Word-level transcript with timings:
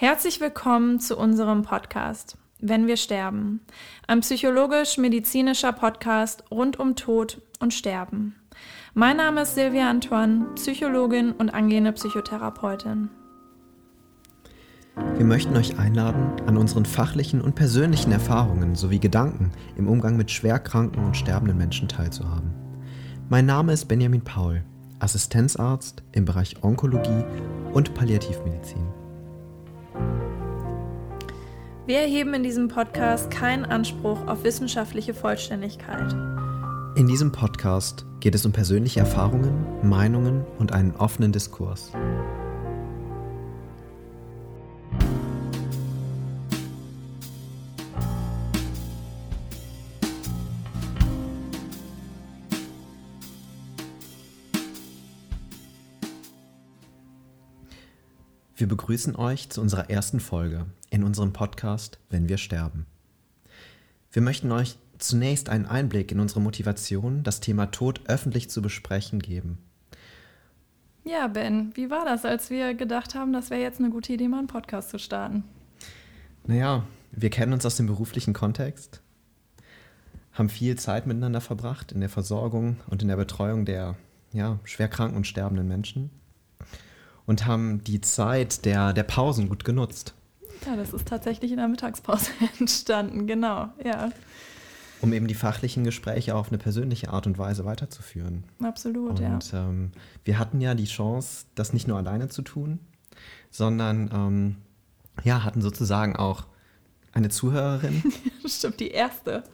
Herzlich 0.00 0.40
willkommen 0.40 0.98
zu 0.98 1.18
unserem 1.18 1.60
Podcast 1.60 2.38
Wenn 2.58 2.86
wir 2.86 2.96
sterben, 2.96 3.60
ein 4.06 4.20
psychologisch-medizinischer 4.20 5.74
Podcast 5.74 6.42
rund 6.50 6.80
um 6.80 6.96
Tod 6.96 7.42
und 7.58 7.74
Sterben. 7.74 8.34
Mein 8.94 9.18
Name 9.18 9.42
ist 9.42 9.56
Silvia 9.56 9.90
Antoine, 9.90 10.46
Psychologin 10.54 11.32
und 11.32 11.50
angehende 11.50 11.92
Psychotherapeutin. 11.92 13.10
Wir 15.18 15.26
möchten 15.26 15.54
euch 15.54 15.78
einladen, 15.78 16.32
an 16.46 16.56
unseren 16.56 16.86
fachlichen 16.86 17.42
und 17.42 17.54
persönlichen 17.54 18.10
Erfahrungen 18.10 18.76
sowie 18.76 19.00
Gedanken 19.00 19.52
im 19.76 19.86
Umgang 19.86 20.16
mit 20.16 20.30
schwerkranken 20.30 21.04
und 21.04 21.14
sterbenden 21.14 21.58
Menschen 21.58 21.88
teilzuhaben. 21.88 22.54
Mein 23.28 23.44
Name 23.44 23.74
ist 23.74 23.84
Benjamin 23.84 24.24
Paul, 24.24 24.64
Assistenzarzt 24.98 26.02
im 26.12 26.24
Bereich 26.24 26.64
Onkologie 26.64 27.22
und 27.74 27.92
Palliativmedizin. 27.92 28.99
Wir 31.90 32.02
erheben 32.02 32.34
in 32.34 32.44
diesem 32.44 32.68
Podcast 32.68 33.32
keinen 33.32 33.64
Anspruch 33.64 34.24
auf 34.28 34.44
wissenschaftliche 34.44 35.12
Vollständigkeit. 35.12 36.12
In 36.94 37.08
diesem 37.08 37.32
Podcast 37.32 38.06
geht 38.20 38.36
es 38.36 38.46
um 38.46 38.52
persönliche 38.52 39.00
Erfahrungen, 39.00 39.66
Meinungen 39.82 40.44
und 40.60 40.70
einen 40.70 40.94
offenen 40.94 41.32
Diskurs. 41.32 41.90
Wir 58.60 58.68
begrüßen 58.68 59.16
euch 59.16 59.48
zu 59.48 59.62
unserer 59.62 59.88
ersten 59.88 60.20
Folge 60.20 60.66
in 60.90 61.02
unserem 61.02 61.32
Podcast 61.32 61.98
Wenn 62.10 62.28
wir 62.28 62.36
sterben. 62.36 62.84
Wir 64.12 64.20
möchten 64.20 64.52
euch 64.52 64.76
zunächst 64.98 65.48
einen 65.48 65.64
Einblick 65.64 66.12
in 66.12 66.20
unsere 66.20 66.42
Motivation, 66.42 67.22
das 67.22 67.40
Thema 67.40 67.70
Tod 67.70 68.02
öffentlich 68.04 68.50
zu 68.50 68.60
besprechen, 68.60 69.20
geben. 69.20 69.56
Ja, 71.04 71.26
Ben, 71.28 71.74
wie 71.74 71.88
war 71.88 72.04
das, 72.04 72.26
als 72.26 72.50
wir 72.50 72.74
gedacht 72.74 73.14
haben, 73.14 73.32
das 73.32 73.48
wäre 73.48 73.62
jetzt 73.62 73.78
eine 73.78 73.88
gute 73.88 74.12
Idee, 74.12 74.28
mal 74.28 74.40
einen 74.40 74.46
Podcast 74.46 74.90
zu 74.90 74.98
starten? 74.98 75.42
Naja, 76.46 76.84
wir 77.12 77.30
kennen 77.30 77.54
uns 77.54 77.64
aus 77.64 77.76
dem 77.76 77.86
beruflichen 77.86 78.34
Kontext, 78.34 79.00
haben 80.34 80.50
viel 80.50 80.76
Zeit 80.76 81.06
miteinander 81.06 81.40
verbracht 81.40 81.92
in 81.92 82.00
der 82.00 82.10
Versorgung 82.10 82.76
und 82.90 83.00
in 83.00 83.08
der 83.08 83.16
Betreuung 83.16 83.64
der 83.64 83.96
ja, 84.34 84.58
schwerkranken 84.64 85.16
und 85.16 85.26
sterbenden 85.26 85.66
Menschen 85.66 86.10
und 87.30 87.46
haben 87.46 87.84
die 87.84 88.00
Zeit 88.00 88.64
der, 88.64 88.92
der 88.92 89.04
Pausen 89.04 89.48
gut 89.48 89.64
genutzt. 89.64 90.14
Ja, 90.66 90.74
das 90.74 90.92
ist 90.92 91.06
tatsächlich 91.06 91.52
in 91.52 91.58
der 91.58 91.68
Mittagspause 91.68 92.32
entstanden, 92.58 93.28
genau, 93.28 93.68
ja. 93.84 94.10
Um 95.00 95.12
eben 95.12 95.28
die 95.28 95.34
fachlichen 95.34 95.84
Gespräche 95.84 96.34
auf 96.34 96.48
eine 96.48 96.58
persönliche 96.58 97.10
Art 97.10 97.28
und 97.28 97.38
Weise 97.38 97.64
weiterzuführen. 97.64 98.42
Absolut, 98.60 99.10
und, 99.10 99.20
ja. 99.20 99.34
Und 99.34 99.52
ähm, 99.54 99.92
wir 100.24 100.40
hatten 100.40 100.60
ja 100.60 100.74
die 100.74 100.86
Chance, 100.86 101.46
das 101.54 101.72
nicht 101.72 101.86
nur 101.86 101.98
alleine 101.98 102.28
zu 102.28 102.42
tun, 102.42 102.80
sondern 103.52 104.10
ähm, 104.12 104.56
ja, 105.22 105.44
hatten 105.44 105.62
sozusagen 105.62 106.16
auch 106.16 106.48
eine 107.12 107.28
Zuhörerin. 107.28 108.02
Stimmt, 108.44 108.80
die 108.80 108.90
erste 108.90 109.44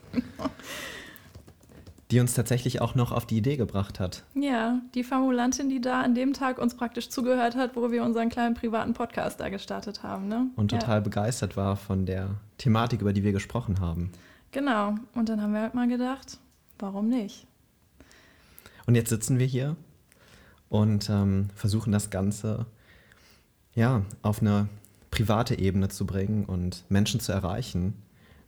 die 2.10 2.20
uns 2.20 2.34
tatsächlich 2.34 2.80
auch 2.80 2.94
noch 2.94 3.10
auf 3.10 3.26
die 3.26 3.36
Idee 3.36 3.56
gebracht 3.56 3.98
hat. 3.98 4.22
Ja, 4.34 4.80
die 4.94 5.02
Formulantin, 5.02 5.68
die 5.68 5.80
da 5.80 6.02
an 6.02 6.14
dem 6.14 6.32
Tag 6.32 6.58
uns 6.58 6.76
praktisch 6.76 7.08
zugehört 7.08 7.56
hat, 7.56 7.74
wo 7.74 7.90
wir 7.90 8.04
unseren 8.04 8.28
kleinen 8.28 8.54
privaten 8.54 8.94
Podcast 8.94 9.40
da 9.40 9.48
gestartet 9.48 10.02
haben. 10.02 10.28
Ne? 10.28 10.48
Und 10.54 10.70
total 10.70 10.98
ja. 10.98 11.00
begeistert 11.00 11.56
war 11.56 11.76
von 11.76 12.06
der 12.06 12.30
Thematik, 12.58 13.00
über 13.00 13.12
die 13.12 13.24
wir 13.24 13.32
gesprochen 13.32 13.80
haben. 13.80 14.12
Genau, 14.52 14.94
und 15.14 15.28
dann 15.28 15.42
haben 15.42 15.52
wir 15.52 15.62
halt 15.62 15.74
mal 15.74 15.88
gedacht, 15.88 16.38
warum 16.78 17.08
nicht? 17.08 17.46
Und 18.86 18.94
jetzt 18.94 19.10
sitzen 19.10 19.40
wir 19.40 19.46
hier 19.46 19.76
und 20.68 21.10
ähm, 21.10 21.48
versuchen 21.54 21.92
das 21.92 22.10
Ganze 22.10 22.66
ja, 23.74 24.02
auf 24.22 24.40
eine 24.40 24.68
private 25.10 25.58
Ebene 25.58 25.88
zu 25.88 26.06
bringen 26.06 26.44
und 26.44 26.84
Menschen 26.88 27.20
zu 27.20 27.32
erreichen, 27.32 27.94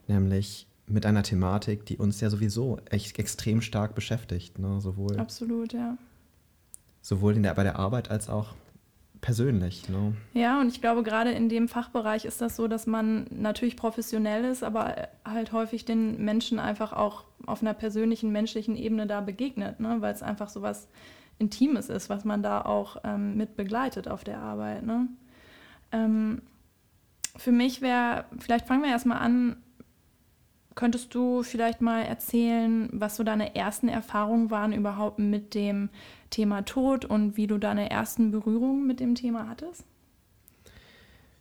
nämlich 0.07 0.68
mit 0.91 1.07
einer 1.07 1.23
Thematik, 1.23 1.87
die 1.87 1.97
uns 1.97 2.21
ja 2.21 2.31
sowieso 2.31 2.79
echt 2.91 3.19
extrem 3.19 3.61
stark 3.61 3.95
beschäftigt. 3.95 4.59
Ne? 4.59 4.81
Sowohl, 4.81 5.19
Absolut, 5.19 5.73
ja. 5.73 5.97
Sowohl 7.01 7.37
in 7.37 7.43
der, 7.43 7.55
bei 7.55 7.63
der 7.63 7.79
Arbeit 7.79 8.11
als 8.11 8.29
auch 8.29 8.55
persönlich. 9.21 9.89
Ne? 9.89 10.15
Ja, 10.35 10.61
und 10.61 10.69
ich 10.69 10.81
glaube, 10.81 11.03
gerade 11.03 11.33
in 11.33 11.49
dem 11.49 11.69
Fachbereich 11.69 12.25
ist 12.25 12.41
das 12.41 12.57
so, 12.57 12.69
dass 12.69 12.87
man 12.87 13.27
natürlich 13.31 13.77
professionell 13.77 14.45
ist, 14.45 14.63
aber 14.63 15.09
halt 15.25 15.53
häufig 15.53 15.85
den 15.85 16.25
Menschen 16.25 16.59
einfach 16.59 16.93
auch 16.93 17.25
auf 17.47 17.63
einer 17.63 17.75
persönlichen, 17.75 18.31
menschlichen 18.31 18.77
Ebene 18.77 19.07
da 19.07 19.21
begegnet, 19.21 19.81
ne? 19.81 19.97
weil 20.01 20.15
es 20.15 20.23
einfach 20.23 20.49
so 20.49 20.63
was 20.63 20.89
Intimes 21.39 21.89
ist, 21.89 22.11
was 22.11 22.25
man 22.25 22.43
da 22.43 22.63
auch 22.63 22.99
ähm, 23.05 23.37
mit 23.37 23.57
begleitet 23.57 24.09
auf 24.09 24.25
der 24.25 24.41
Arbeit. 24.41 24.85
Ne? 24.85 25.09
Ähm, 25.93 26.43
für 27.37 27.53
mich 27.53 27.81
wäre, 27.81 28.25
vielleicht 28.39 28.67
fangen 28.67 28.83
wir 28.83 28.91
erstmal 28.91 29.19
an, 29.19 29.57
Könntest 30.79 31.13
du 31.13 31.43
vielleicht 31.43 31.81
mal 31.81 32.03
erzählen, 32.05 32.89
was 32.93 33.17
so 33.17 33.25
deine 33.25 33.57
ersten 33.57 33.89
Erfahrungen 33.89 34.53
waren 34.53 34.73
überhaupt 34.73 35.19
mit 35.19 35.55
dem 35.55 35.89
Thema 36.31 36.65
Tod 36.65 37.05
und 37.05 37.37
wie 37.37 37.49
du 37.49 37.59
deine 37.59 37.91
ersten 37.91 38.31
Berührungen 38.31 38.87
mit 38.87 39.01
dem 39.01 39.17
Thema 39.17 39.49
hattest? 39.49 39.83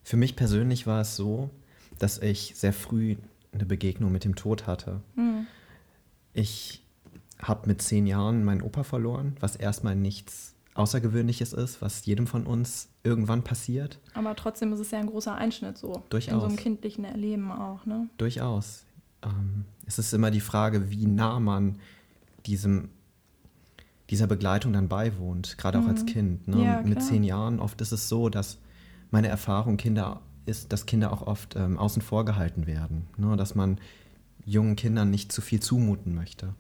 Für 0.03 0.18
mich 0.18 0.36
persönlich 0.36 0.88
war 0.88 1.02
es 1.02 1.16
so, 1.16 1.52
dass 2.00 2.18
ich 2.18 2.53
sehr 2.56 2.74
früh 2.74 3.16
eine 3.53 3.68
Begegnung 3.68 4.12
mit 4.12 4.24
dem 4.24 4.34
Tod 4.36 4.66
hatte. 4.66 5.02
Mhm. 5.14 5.46
Ich 6.34 6.84
habe 7.40 7.68
mit 7.68 7.80
zehn 7.84 8.08
Jahren 8.08 8.44
meinen 8.44 8.64
Opa 8.64 8.81
verloren, 8.81 9.38
was 9.40 9.56
erstmal 9.56 9.96
nichts 9.96 10.56
Außergewöhnliches 10.74 11.54
ist, 11.54 11.80
was 11.84 12.08
jedem 12.08 12.25
von 12.25 12.48
uns 12.48 12.90
irgendwann 13.04 13.44
passiert. 13.44 14.00
Aber 14.16 14.36
trotzdem 14.36 14.74
ist 14.74 14.80
es 14.80 14.90
ja 14.90 14.98
ein 14.98 15.06
großer 15.06 15.36
Einschnitt 15.36 15.78
so. 15.78 16.02
Durchaus. 16.09 16.34
In 16.34 16.40
so 16.40 16.46
einem 16.48 16.56
kindlichen 16.56 17.06
Erleben 17.06 17.52
auch, 17.52 17.86
ne? 17.86 18.09
Durchaus 18.18 18.87
ähm, 19.24 19.66
es 19.86 20.00
ist 20.00 20.14
immer 20.14 20.32
die 20.32 20.42
Frage, 20.42 20.90
wie 20.92 21.06
nah 21.06 21.40
man 21.40 21.78
diesem, 22.46 22.90
dieser 24.10 24.28
Begleitung 24.28 24.74
dann 24.74 24.88
beiwohnt, 24.88 25.58
gerade 25.58 25.80
auch 25.80 25.84
mhm. 25.84 25.90
als 25.90 26.06
Kind. 26.06 26.48
Ne? 26.48 26.64
Ja, 26.64 26.82
Mit 26.82 27.02
zehn 27.02 27.24
Jahren 27.24 27.60
oft 27.60 27.80
ist 27.82 27.92
es 27.92 28.10
so, 28.10 28.30
dass 28.30 28.58
meine 29.12 29.28
Erfahrung 29.28 29.78
Kinder 29.78 30.22
ist, 30.46 30.72
dass 30.72 30.86
Kinder 30.86 31.12
auch 31.12 31.26
oft 31.26 31.56
ähm, 31.56 31.78
außen 31.78 32.02
vor 32.02 32.26
gehalten 32.26 32.68
werden, 32.68 33.08
ne? 33.18 33.36
dass 33.36 33.56
man 33.56 33.80
jungen 34.46 34.76
Kindern 34.76 35.12
nicht 35.12 35.32
zu 35.32 35.42
viel 35.42 35.60
zumuten 35.60 36.16
möchte. 36.16 36.54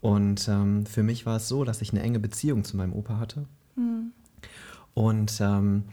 Und 0.00 0.48
ähm, 0.48 0.86
für 0.86 1.02
mich 1.02 1.26
war 1.26 1.36
es 1.36 1.48
so, 1.48 1.64
dass 1.64 1.82
ich 1.82 1.92
eine 1.92 2.02
enge 2.02 2.18
Beziehung 2.18 2.64
zu 2.64 2.76
meinem 2.76 2.92
Opa 2.92 3.18
hatte. 3.18 3.46
Mhm. 3.76 4.12
Und 4.94 5.40
ähm, 5.40 5.84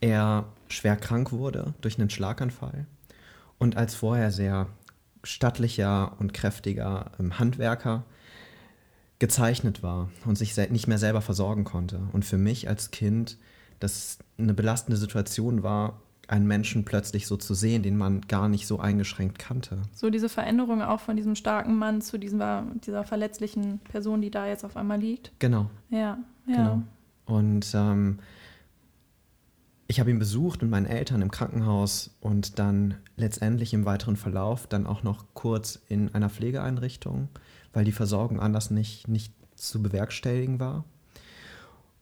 er 0.00 0.46
schwer 0.68 0.96
krank 0.96 1.32
wurde 1.32 1.74
durch 1.80 1.98
einen 1.98 2.10
Schlaganfall 2.10 2.86
und 3.58 3.76
als 3.76 3.94
vorher 3.94 4.32
sehr 4.32 4.66
stattlicher 5.24 6.16
und 6.18 6.34
kräftiger 6.34 7.12
ähm, 7.18 7.38
Handwerker 7.38 8.04
gezeichnet 9.18 9.82
war 9.82 10.10
und 10.26 10.36
sich 10.36 10.56
nicht 10.70 10.86
mehr 10.86 10.98
selber 10.98 11.20
versorgen 11.20 11.64
konnte. 11.64 12.00
Und 12.12 12.24
für 12.24 12.38
mich 12.38 12.68
als 12.68 12.90
Kind 12.90 13.38
das 13.80 14.18
eine 14.38 14.54
belastende 14.54 14.96
Situation 14.96 15.62
war, 15.62 16.00
einen 16.28 16.46
Menschen 16.46 16.84
plötzlich 16.84 17.26
so 17.26 17.36
zu 17.36 17.54
sehen, 17.54 17.82
den 17.82 17.96
man 17.96 18.22
gar 18.22 18.48
nicht 18.48 18.66
so 18.66 18.78
eingeschränkt 18.80 19.38
kannte. 19.38 19.82
So 19.92 20.10
diese 20.10 20.28
Veränderung 20.28 20.82
auch 20.82 21.00
von 21.00 21.16
diesem 21.16 21.34
starken 21.34 21.76
Mann 21.76 22.00
zu 22.00 22.18
dieser, 22.18 22.64
dieser 22.86 23.04
verletzlichen 23.04 23.78
Person, 23.80 24.22
die 24.22 24.30
da 24.30 24.46
jetzt 24.46 24.64
auf 24.64 24.76
einmal 24.76 24.98
liegt. 24.98 25.32
Genau. 25.38 25.70
Ja, 25.90 26.18
ja. 26.46 26.56
Genau. 26.56 26.82
Und 27.26 27.72
ähm, 27.74 28.18
ich 29.86 30.00
habe 30.00 30.10
ihn 30.10 30.18
besucht 30.18 30.62
mit 30.62 30.70
meinen 30.70 30.86
Eltern 30.86 31.22
im 31.22 31.30
Krankenhaus 31.30 32.16
und 32.20 32.58
dann 32.58 32.96
letztendlich 33.16 33.74
im 33.74 33.84
weiteren 33.84 34.16
Verlauf 34.16 34.66
dann 34.66 34.86
auch 34.86 35.02
noch 35.02 35.26
kurz 35.34 35.78
in 35.88 36.14
einer 36.14 36.30
Pflegeeinrichtung, 36.30 37.28
weil 37.72 37.84
die 37.84 37.92
Versorgung 37.92 38.40
anders 38.40 38.70
nicht, 38.70 39.08
nicht 39.08 39.34
zu 39.56 39.82
bewerkstelligen 39.82 40.58
war. 40.58 40.84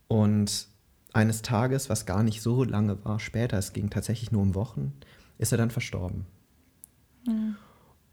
Und 0.07 0.69
eines 1.13 1.43
Tages, 1.43 1.91
was 1.91 2.07
gar 2.07 2.23
nicht 2.23 2.41
so 2.41 2.65
lange 2.65 3.05
war, 3.05 3.19
später, 3.19 3.59
es 3.59 3.73
ging 3.73 3.91
tatsächlich 3.91 4.31
nur 4.31 4.43
um 4.43 4.55
Wochen, 4.55 4.93
ist 5.39 5.53
er 5.53 5.59
dann 5.59 5.71
verstorben. 5.71 6.27
Mhm. 7.27 7.57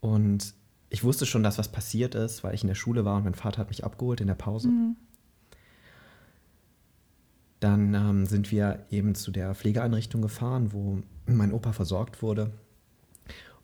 Und 0.01 0.53
ich 0.89 1.03
wusste 1.03 1.25
schon, 1.25 1.43
dass 1.43 1.57
was 1.57 1.71
passiert 1.71 2.15
ist, 2.15 2.43
weil 2.43 2.55
ich 2.55 2.63
in 2.63 2.67
der 2.67 2.75
Schule 2.75 3.05
war 3.05 3.17
und 3.17 3.23
mein 3.23 3.35
Vater 3.35 3.59
hat 3.59 3.69
mich 3.69 3.83
abgeholt 3.83 4.21
in 4.21 4.27
der 4.27 4.35
Pause. 4.35 4.69
Mhm. 4.69 4.95
Dann 7.59 7.93
ähm, 7.93 8.25
sind 8.25 8.51
wir 8.51 8.85
eben 8.89 9.15
zu 9.15 9.31
der 9.31 9.53
Pflegeeinrichtung 9.53 10.21
gefahren, 10.21 10.71
wo 10.71 11.01
mein 11.25 11.51
Opa 11.51 11.73
versorgt 11.73 12.21
wurde. 12.21 12.51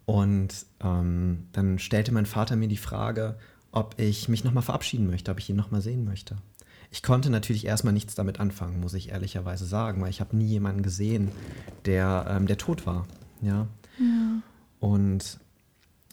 Und 0.05 0.65
ähm, 0.81 1.47
dann 1.51 1.79
stellte 1.79 2.11
mein 2.11 2.25
Vater 2.25 2.55
mir 2.55 2.67
die 2.67 2.77
Frage, 2.77 3.37
ob 3.71 3.99
ich 3.99 4.29
mich 4.29 4.43
nochmal 4.43 4.63
verabschieden 4.63 5.07
möchte, 5.07 5.31
ob 5.31 5.39
ich 5.39 5.49
ihn 5.49 5.55
nochmal 5.55 5.81
sehen 5.81 6.05
möchte. 6.05 6.37
ich 6.91 7.03
konnte 7.03 7.29
natürlich 7.29 7.65
erstmal 7.65 7.93
nichts 7.93 8.15
damit 8.15 8.39
anfangen, 8.39 8.79
muss 8.79 8.93
ich 8.93 9.09
ehrlicherweise 9.09 9.65
sagen, 9.65 10.01
weil 10.01 10.09
ich 10.09 10.21
habe 10.21 10.37
nie 10.37 10.45
jemanden 10.45 10.81
gesehen, 10.83 11.29
der, 11.85 12.25
ähm, 12.29 12.47
der 12.47 12.57
tot 12.57 12.85
war. 12.85 13.05
Ja? 13.41 13.67
ja. 13.99 14.41
Und 14.79 15.39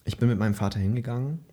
ich 0.04 0.16
bin 0.16 0.28
mit 0.28 0.38
meinem 0.38 0.54
Vater 0.54 0.80
hingegangen 0.80 1.44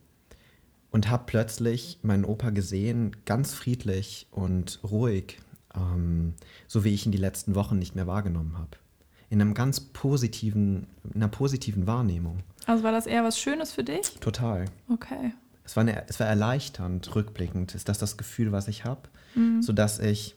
und 0.89 1.09
habe 1.09 1.23
plötzlich 1.27 1.99
meinen 2.01 2.25
Opa 2.25 2.49
gesehen, 2.49 3.15
ganz 3.25 3.53
friedlich 3.53 4.27
und 4.31 4.79
ruhig, 4.83 5.37
ähm, 5.75 6.33
so 6.67 6.83
wie 6.83 6.93
ich 6.93 7.05
ihn 7.05 7.11
die 7.11 7.17
letzten 7.17 7.55
Wochen 7.55 7.77
nicht 7.77 7.95
mehr 7.95 8.07
wahrgenommen 8.07 8.57
habe. 8.57 8.71
In 9.29 9.41
einem 9.41 9.53
ganz 9.53 9.79
positiven, 9.79 10.87
einer 11.13 11.27
positiven 11.27 11.85
Wahrnehmung. 11.85 12.39
Also 12.65 12.83
war 12.83 12.91
das 12.91 13.05
eher 13.05 13.23
was 13.23 13.39
Schönes 13.39 13.71
für 13.71 13.83
dich? 13.83 14.19
Total. 14.19 14.65
Okay. 14.89 15.33
Es 15.63 15.75
war, 15.75 15.81
eine, 15.81 16.07
es 16.07 16.19
war 16.19 16.25
erleichternd, 16.25 17.15
rückblickend, 17.15 17.75
ist 17.75 17.89
das 17.89 17.99
das 17.99 18.17
Gefühl, 18.17 18.51
was 18.51 18.67
ich 18.67 18.85
habe, 18.85 19.01
mhm. 19.35 19.61
sodass 19.61 19.99
ich, 19.99 20.35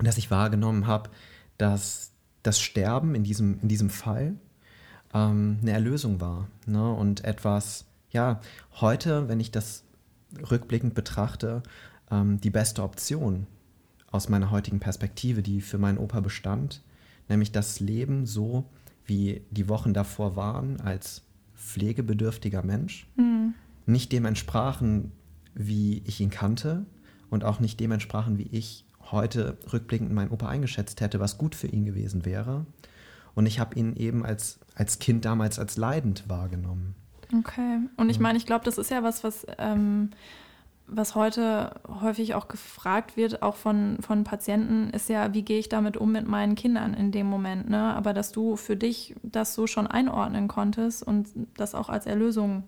dass 0.00 0.18
ich 0.18 0.32
wahrgenommen 0.32 0.88
habe, 0.88 1.10
dass 1.58 2.10
das 2.42 2.60
Sterben 2.60 3.14
in 3.14 3.22
diesem, 3.22 3.60
in 3.60 3.68
diesem 3.68 3.90
Fall 3.90 4.34
ähm, 5.14 5.58
eine 5.62 5.70
Erlösung 5.70 6.20
war. 6.20 6.48
Ne? 6.66 6.92
Und 6.92 7.24
etwas, 7.24 7.84
ja, 8.10 8.40
heute, 8.80 9.28
wenn 9.28 9.38
ich 9.38 9.52
das 9.52 9.84
rückblickend 10.50 10.94
betrachte, 10.94 11.62
ähm, 12.10 12.40
die 12.40 12.50
beste 12.50 12.82
Option 12.82 13.46
aus 14.10 14.28
meiner 14.28 14.50
heutigen 14.50 14.80
Perspektive, 14.80 15.42
die 15.42 15.60
für 15.60 15.78
meinen 15.78 15.98
Opa 15.98 16.20
bestand, 16.20 16.82
nämlich 17.28 17.52
das 17.52 17.80
Leben 17.80 18.26
so, 18.26 18.64
wie 19.04 19.42
die 19.50 19.68
Wochen 19.68 19.94
davor 19.94 20.36
waren, 20.36 20.80
als 20.80 21.22
pflegebedürftiger 21.56 22.62
Mensch, 22.62 23.06
mhm. 23.16 23.54
nicht 23.86 24.12
dem 24.12 24.24
entsprachen, 24.24 25.12
wie 25.54 26.02
ich 26.06 26.20
ihn 26.20 26.30
kannte 26.30 26.86
und 27.30 27.44
auch 27.44 27.60
nicht 27.60 27.80
dem 27.80 27.92
entsprachen, 27.92 28.38
wie 28.38 28.48
ich 28.50 28.84
heute 29.10 29.58
rückblickend 29.72 30.12
meinen 30.12 30.30
Opa 30.30 30.48
eingeschätzt 30.48 31.00
hätte, 31.00 31.20
was 31.20 31.38
gut 31.38 31.54
für 31.54 31.66
ihn 31.66 31.84
gewesen 31.84 32.24
wäre. 32.24 32.66
Und 33.34 33.46
ich 33.46 33.60
habe 33.60 33.74
ihn 33.76 33.96
eben 33.96 34.24
als, 34.24 34.58
als 34.74 34.98
Kind 34.98 35.24
damals 35.24 35.58
als 35.58 35.76
leidend 35.76 36.28
wahrgenommen. 36.28 36.94
Okay. 37.36 37.80
Und 37.96 38.10
ich 38.10 38.18
meine, 38.18 38.38
ich 38.38 38.46
glaube, 38.46 38.64
das 38.64 38.78
ist 38.78 38.90
ja 38.90 39.02
was, 39.02 39.22
was, 39.22 39.46
ähm, 39.58 40.10
was 40.90 41.14
heute 41.14 41.80
häufig 42.00 42.34
auch 42.34 42.48
gefragt 42.48 43.16
wird, 43.16 43.42
auch 43.42 43.56
von, 43.56 43.98
von 44.00 44.24
Patienten, 44.24 44.90
ist 44.90 45.08
ja, 45.08 45.34
wie 45.34 45.42
gehe 45.42 45.58
ich 45.58 45.68
damit 45.68 45.96
um 45.96 46.12
mit 46.12 46.26
meinen 46.26 46.54
Kindern 46.54 46.94
in 46.94 47.12
dem 47.12 47.26
Moment, 47.26 47.68
ne? 47.68 47.94
Aber 47.94 48.14
dass 48.14 48.32
du 48.32 48.56
für 48.56 48.76
dich 48.76 49.14
das 49.22 49.54
so 49.54 49.66
schon 49.66 49.86
einordnen 49.86 50.48
konntest 50.48 51.02
und 51.02 51.28
das 51.56 51.74
auch 51.74 51.88
als 51.90 52.06
Erlösung 52.06 52.64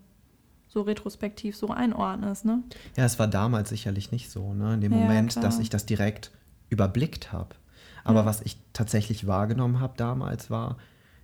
so 0.69 0.83
retrospektiv 0.83 1.57
so 1.57 1.69
einordnest, 1.69 2.45
ne? 2.45 2.63
Ja, 2.97 3.05
es 3.05 3.19
war 3.19 3.27
damals 3.27 3.71
sicherlich 3.71 4.13
nicht 4.13 4.31
so, 4.31 4.53
ne? 4.55 4.75
In 4.75 4.81
dem 4.83 4.93
ja, 4.93 4.99
Moment, 4.99 5.33
klar. 5.33 5.43
dass 5.43 5.59
ich 5.59 5.71
das 5.71 5.87
direkt 5.87 6.31
überblickt 6.69 7.33
habe. 7.33 7.57
Aber 8.05 8.21
ja. 8.21 8.27
was 8.27 8.43
ich 8.43 8.59
tatsächlich 8.73 9.27
wahrgenommen 9.27 9.81
habe 9.81 9.95
damals 9.97 10.51
war, 10.51 10.77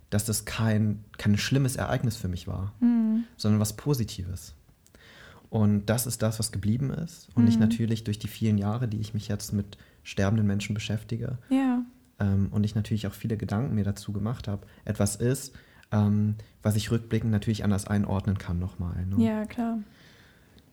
dass 0.09 0.25
das 0.25 0.45
kein, 0.45 1.03
kein 1.17 1.37
schlimmes 1.37 1.75
Ereignis 1.75 2.17
für 2.17 2.27
mich 2.27 2.47
war, 2.47 2.73
mhm. 2.79 3.25
sondern 3.35 3.59
was 3.59 3.73
Positives. 3.73 4.53
Und 5.49 5.85
das 5.85 6.07
ist 6.07 6.21
das, 6.21 6.39
was 6.39 6.51
geblieben 6.51 6.91
ist. 6.91 7.29
Und 7.35 7.43
mhm. 7.43 7.49
ich 7.49 7.59
natürlich 7.59 8.03
durch 8.03 8.19
die 8.19 8.27
vielen 8.27 8.57
Jahre, 8.57 8.87
die 8.87 8.99
ich 8.99 9.13
mich 9.13 9.27
jetzt 9.27 9.53
mit 9.53 9.77
sterbenden 10.03 10.47
Menschen 10.47 10.73
beschäftige 10.73 11.37
ja. 11.49 11.83
ähm, 12.19 12.47
und 12.51 12.63
ich 12.63 12.75
natürlich 12.75 13.07
auch 13.07 13.13
viele 13.13 13.37
Gedanken 13.37 13.75
mir 13.75 13.83
dazu 13.83 14.13
gemacht 14.13 14.47
habe, 14.47 14.65
etwas 14.85 15.15
ist, 15.15 15.53
ähm, 15.91 16.35
was 16.61 16.75
ich 16.75 16.91
rückblickend 16.91 17.31
natürlich 17.31 17.63
anders 17.63 17.87
einordnen 17.87 18.37
kann 18.37 18.59
nochmal. 18.59 19.05
Ne? 19.05 19.23
Ja, 19.23 19.45
klar. 19.45 19.79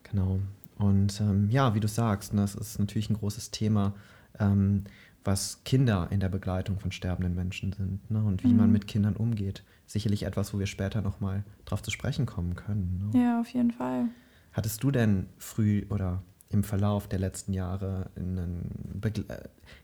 Genau. 0.05 0.41
Und 0.77 1.20
ähm, 1.20 1.50
ja, 1.50 1.75
wie 1.75 1.81
du 1.81 1.88
sagst, 1.88 2.32
ne, 2.32 2.43
das 2.43 2.55
ist 2.55 2.79
natürlich 2.79 3.11
ein 3.11 3.15
großes 3.17 3.50
Thema. 3.53 3.94
Ähm, 4.41 4.85
was 5.25 5.62
Kinder 5.65 6.09
in 6.11 6.20
der 6.20 6.29
Begleitung 6.29 6.79
von 6.79 6.93
sterbenden 6.93 7.35
Menschen 7.35 7.73
sind 7.73 8.11
ne? 8.11 8.23
und 8.23 8.44
wie 8.44 8.49
mhm. 8.49 8.59
man 8.59 8.73
mit 8.73 8.87
Kindern 8.87 9.17
umgeht. 9.17 9.65
Sicherlich 9.87 10.25
etwas, 10.25 10.53
wo 10.53 10.59
wir 10.59 10.67
später 10.67 11.00
nochmal 11.00 11.44
drauf 11.65 11.82
zu 11.82 11.91
sprechen 11.91 12.27
kommen 12.27 12.55
können. 12.55 13.11
Ne? 13.12 13.23
Ja, 13.25 13.41
auf 13.41 13.49
jeden 13.49 13.70
Fall. 13.70 14.06
Hattest 14.55 14.83
du 14.83 14.91
denn 14.91 15.27
früh 15.37 15.85
oder 15.91 16.23
im 16.49 16.65
Verlauf 16.65 17.09
der 17.09 17.19
letzten 17.19 17.53
Jahre 17.53 18.11
eine 18.17 18.49
Begle 18.95 19.25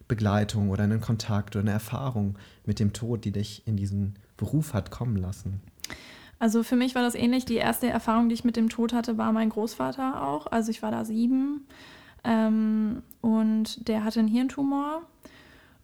Begleitung 0.08 0.70
oder 0.70 0.84
einen 0.84 1.00
Kontakt 1.00 1.54
oder 1.54 1.62
eine 1.62 1.72
Erfahrung 1.72 2.38
mit 2.64 2.80
dem 2.80 2.92
Tod, 2.92 3.24
die 3.24 3.32
dich 3.32 3.66
in 3.66 3.76
diesen 3.76 4.14
Beruf 4.36 4.72
hat 4.74 4.90
kommen 4.90 5.16
lassen? 5.16 5.60
Also 6.38 6.62
für 6.62 6.76
mich 6.76 6.94
war 6.94 7.02
das 7.02 7.14
ähnlich. 7.14 7.44
Die 7.44 7.56
erste 7.56 7.88
Erfahrung, 7.88 8.28
die 8.28 8.34
ich 8.34 8.44
mit 8.44 8.56
dem 8.56 8.68
Tod 8.68 8.92
hatte, 8.92 9.18
war 9.18 9.30
mein 9.32 9.50
Großvater 9.50 10.26
auch. 10.26 10.46
Also 10.46 10.70
ich 10.70 10.82
war 10.82 10.90
da 10.90 11.04
sieben 11.04 11.66
ähm, 12.24 13.02
und 13.20 13.86
der 13.88 14.04
hatte 14.04 14.20
einen 14.20 14.28
Hirntumor 14.28 15.02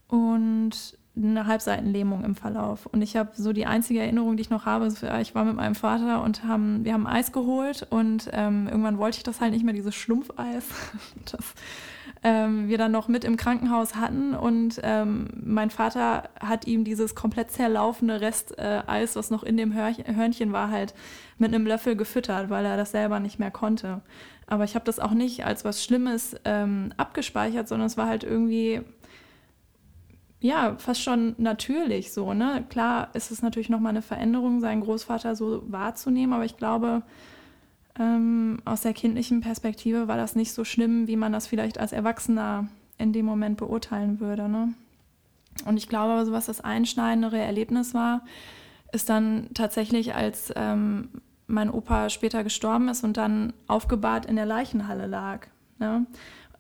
und 0.09 0.97
eine 1.17 1.47
Halbseitenlähmung 1.47 2.25
im 2.25 2.35
Verlauf. 2.35 2.87
Und 2.87 3.03
ich 3.03 3.17
habe 3.17 3.31
so 3.35 3.53
die 3.53 3.67
einzige 3.67 4.01
Erinnerung, 4.01 4.37
die 4.37 4.43
ich 4.43 4.51
noch 4.51 4.67
habe, 4.67 4.87
ich 5.21 5.35
war 5.35 5.45
mit 5.45 5.57
meinem 5.57 5.75
Vater 5.75 6.23
und 6.23 6.45
haben, 6.45 6.85
wir 6.85 6.93
haben 6.93 7.07
Eis 7.07 7.33
geholt 7.33 7.87
und 7.89 8.29
ähm, 8.33 8.69
irgendwann 8.69 8.99
wollte 8.99 9.19
ich 9.19 9.23
das 9.23 9.41
halt 9.41 9.53
nicht 9.53 9.65
mehr, 9.65 9.75
dieses 9.75 9.95
Schlumpfeis, 9.95 10.65
das 11.31 11.55
ähm, 12.23 12.69
wir 12.69 12.77
dann 12.77 12.93
noch 12.93 13.09
mit 13.09 13.25
im 13.25 13.37
Krankenhaus 13.37 13.95
hatten. 13.95 14.35
Und 14.35 14.81
ähm, 14.83 15.29
mein 15.43 15.71
Vater 15.71 16.29
hat 16.41 16.67
ihm 16.67 16.85
dieses 16.85 17.15
komplett 17.15 17.51
zerlaufende 17.51 18.21
Resteis, 18.21 19.13
äh, 19.15 19.19
was 19.19 19.31
noch 19.31 19.43
in 19.43 19.57
dem 19.57 19.75
Hör 19.75 19.93
Hörnchen 19.93 20.53
war, 20.53 20.71
halt 20.71 20.95
mit 21.39 21.55
einem 21.55 21.67
Löffel 21.67 21.97
gefüttert, 21.97 22.51
weil 22.51 22.65
er 22.65 22.77
das 22.77 22.91
selber 22.91 23.21
nicht 23.21 23.39
mehr 23.39 23.51
konnte. 23.51 24.01
Aber 24.49 24.65
ich 24.65 24.75
habe 24.75 24.85
das 24.85 24.99
auch 24.99 25.11
nicht 25.11 25.45
als 25.45 25.65
was 25.65 25.83
Schlimmes 25.83 26.37
ähm, 26.45 26.93
abgespeichert, 26.97 27.69
sondern 27.69 27.87
es 27.87 27.97
war 27.97 28.07
halt 28.07 28.23
irgendwie 28.23 28.81
ja, 30.47 30.77
fast 30.79 31.03
schon 31.03 31.35
natürlich 31.39 32.13
so, 32.13 32.33
ne? 32.33 32.65
Klar 32.69 33.11
ist 33.15 33.31
es 33.31 33.43
natürlich 33.43 33.69
nochmal 33.69 33.91
eine 33.91 34.03
Veränderung, 34.03 34.61
seinen 34.61 34.81
Großvater 34.81 35.35
so 35.37 35.63
wahrzunehmen, 35.67 36.33
aber 36.33 36.45
ich 36.45 36.57
glaube, 36.57 37.03
ähm, 37.99 38.59
aus 38.65 38.83
der 38.83 38.95
kindlichen 38.95 39.41
Perspektive 39.41 40.09
war 40.09 40.17
das 40.17 40.37
nicht 40.37 40.53
so 40.53 40.65
schlimm, 40.65 41.09
wie 41.09 41.17
man 41.17 41.33
das 41.33 41.47
vielleicht 41.47 41.79
als 41.79 41.93
Erwachsener 41.93 42.69
in 42.99 43.13
dem 43.13 43.27
Moment 43.27 43.57
beurteilen 43.57 44.21
würde, 44.21 44.49
ne? 44.49 44.75
Und 45.65 45.79
ich 45.79 45.89
glaube, 45.89 46.25
so 46.27 46.33
was 46.33 46.47
das 46.47 46.61
einschneidendere 46.61 47.39
Erlebnis 47.39 47.95
war, 47.95 48.23
ist 48.93 49.09
dann 49.09 49.49
tatsächlich, 49.55 50.15
als 50.15 50.53
ähm, 50.55 51.09
mein 51.47 51.71
Opa 51.71 52.11
später 52.11 52.45
gestorben 52.45 52.89
ist 52.89 53.05
und 53.05 53.17
dann 53.17 53.53
aufgebahrt 53.67 54.27
in 54.27 54.37
der 54.37 54.47
Leichenhalle 54.47 55.07
lag. 55.07 55.47
Ne? 55.79 56.07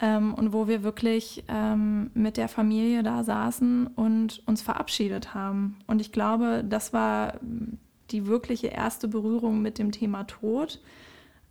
Ähm, 0.00 0.34
und 0.34 0.52
wo 0.52 0.69
wir 0.69 0.82
wirklich 0.82 1.44
ähm, 1.48 2.10
mit 2.14 2.37
der 2.37 2.48
Familie 2.48 3.02
da 3.02 3.25
saßen 3.25 3.87
und 3.88 4.43
uns 4.46 4.62
verabschiedet 4.62 5.34
haben. 5.34 5.78
Und 5.87 6.00
ich 6.00 6.12
glaube, 6.12 6.64
das 6.69 6.93
war 6.93 7.34
die 8.10 8.26
wirkliche 8.26 8.69
erste 8.69 9.09
Berührung 9.09 9.62
mit 9.62 9.78
dem 9.78 9.92
Thema 9.92 10.25
Tod. 10.25 10.80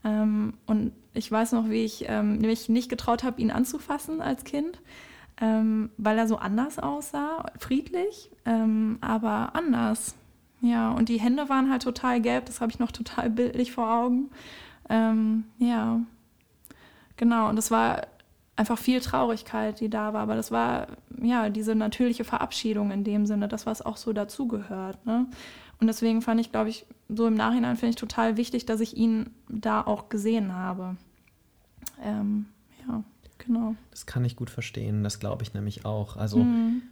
Ähm, 0.04 0.54
und 0.68 0.94
ich 1.14 1.32
weiß 1.32 1.54
noch, 1.54 1.70
wie 1.70 1.84
ich 1.84 2.06
ähm, 2.08 2.40
mich 2.40 2.70
nicht 2.70 2.90
getraut 2.90 3.24
habe, 3.24 3.42
ihn 3.42 3.52
anzufassen 3.52 4.22
als 4.22 4.44
Kind, 4.44 4.80
ähm, 5.42 5.90
weil 5.98 6.18
er 6.18 6.28
so 6.28 6.38
anders 6.38 6.78
aussah, 6.78 7.46
friedlich, 7.58 8.30
ähm, 8.46 9.00
aber 9.02 9.56
anders. 9.56 10.16
Ja, 10.62 10.92
und 10.92 11.10
die 11.10 11.20
Hände 11.20 11.50
waren 11.50 11.70
halt 11.72 11.82
total 11.84 12.22
gelb, 12.22 12.46
das 12.46 12.62
habe 12.62 12.72
ich 12.72 12.80
noch 12.80 12.92
total 12.92 13.30
bildlich 13.30 13.72
vor 13.72 13.92
Augen. 13.92 14.30
ja, 14.88 16.00
genau. 17.18 17.50
Und 17.50 17.58
es 17.58 17.72
war 17.72 18.02
einfach 18.56 18.78
viel 18.78 19.02
Traurigkeit, 19.02 19.80
die 19.80 19.90
da 19.90 20.14
war. 20.14 20.22
Aber 20.22 20.36
das 20.36 20.52
war 20.52 20.88
ja 21.22 21.50
diese 21.50 21.76
natürliche 21.76 22.24
Verabschiedung 22.24 22.92
in 22.92 23.04
dem 23.04 23.26
Sinne, 23.26 23.48
das, 23.48 23.66
was 23.66 23.82
auch 23.82 23.98
so 23.98 24.14
dazugehört. 24.14 25.06
Ne? 25.06 25.28
Und 25.80 25.88
deswegen 25.88 26.22
fand 26.22 26.40
ich, 26.40 26.52
glaube 26.52 26.70
ich, 26.70 26.86
so 27.10 27.28
im 27.28 27.34
Nachhinein 27.34 27.76
finde 27.76 27.92
ich 27.92 27.96
total 27.96 28.38
wichtig, 28.38 28.66
dass 28.66 28.80
ich 28.80 28.96
ihn 28.96 29.30
da 29.50 29.82
auch 29.82 30.10
gesehen 30.10 30.54
habe. 30.54 30.96
Ähm, 32.02 32.46
ja, 32.88 33.04
genau. 33.38 33.76
Das 33.92 34.06
kann 34.06 34.24
ich 34.24 34.36
gut 34.36 34.50
verstehen. 34.50 35.04
Das 35.04 35.20
glaube 35.20 35.44
ich 35.44 35.54
nämlich 35.54 35.86
auch. 35.86 36.16
Also, 36.16 36.40
mhm. 36.40 36.84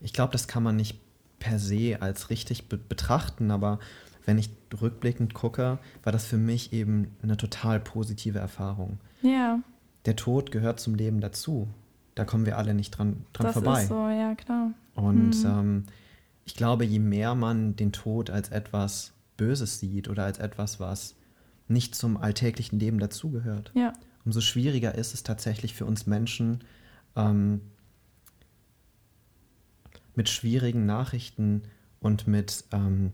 ich 0.00 0.12
glaube, 0.12 0.32
das 0.32 0.48
kann 0.48 0.62
man 0.62 0.76
nicht 0.76 0.98
per 1.38 1.58
se 1.58 1.98
als 2.00 2.30
richtig 2.30 2.68
be 2.68 2.78
betrachten, 2.78 3.50
aber 3.50 3.78
wenn 4.24 4.38
ich 4.38 4.50
rückblickend 4.80 5.34
gucke, 5.34 5.78
war 6.02 6.12
das 6.12 6.24
für 6.24 6.36
mich 6.36 6.72
eben 6.72 7.14
eine 7.22 7.36
total 7.36 7.78
positive 7.78 8.38
Erfahrung. 8.38 8.98
Ja 9.22 9.60
der 10.08 10.16
Tod 10.16 10.50
gehört 10.50 10.80
zum 10.80 10.94
Leben 10.94 11.20
dazu. 11.20 11.68
Da 12.14 12.24
kommen 12.24 12.46
wir 12.46 12.56
alle 12.56 12.72
nicht 12.72 12.92
dran, 12.92 13.26
dran 13.34 13.46
das 13.46 13.52
vorbei. 13.52 13.82
Ist 13.82 13.88
so, 13.90 14.08
ja, 14.08 14.34
klar. 14.34 14.72
Und 14.94 15.36
mhm. 15.42 15.46
ähm, 15.46 15.84
ich 16.46 16.54
glaube, 16.54 16.86
je 16.86 16.98
mehr 16.98 17.34
man 17.34 17.76
den 17.76 17.92
Tod 17.92 18.30
als 18.30 18.48
etwas 18.48 19.12
Böses 19.36 19.78
sieht 19.78 20.08
oder 20.08 20.24
als 20.24 20.38
etwas, 20.38 20.80
was 20.80 21.14
nicht 21.68 21.94
zum 21.94 22.16
alltäglichen 22.16 22.80
Leben 22.80 22.98
dazugehört, 22.98 23.70
ja. 23.74 23.92
umso 24.24 24.40
schwieriger 24.40 24.94
ist 24.94 25.12
es 25.12 25.24
tatsächlich 25.24 25.74
für 25.74 25.84
uns 25.84 26.06
Menschen, 26.06 26.64
ähm, 27.14 27.60
mit 30.14 30.30
schwierigen 30.30 30.86
Nachrichten 30.86 31.64
und 32.00 32.26
mit, 32.26 32.64
ähm, 32.72 33.12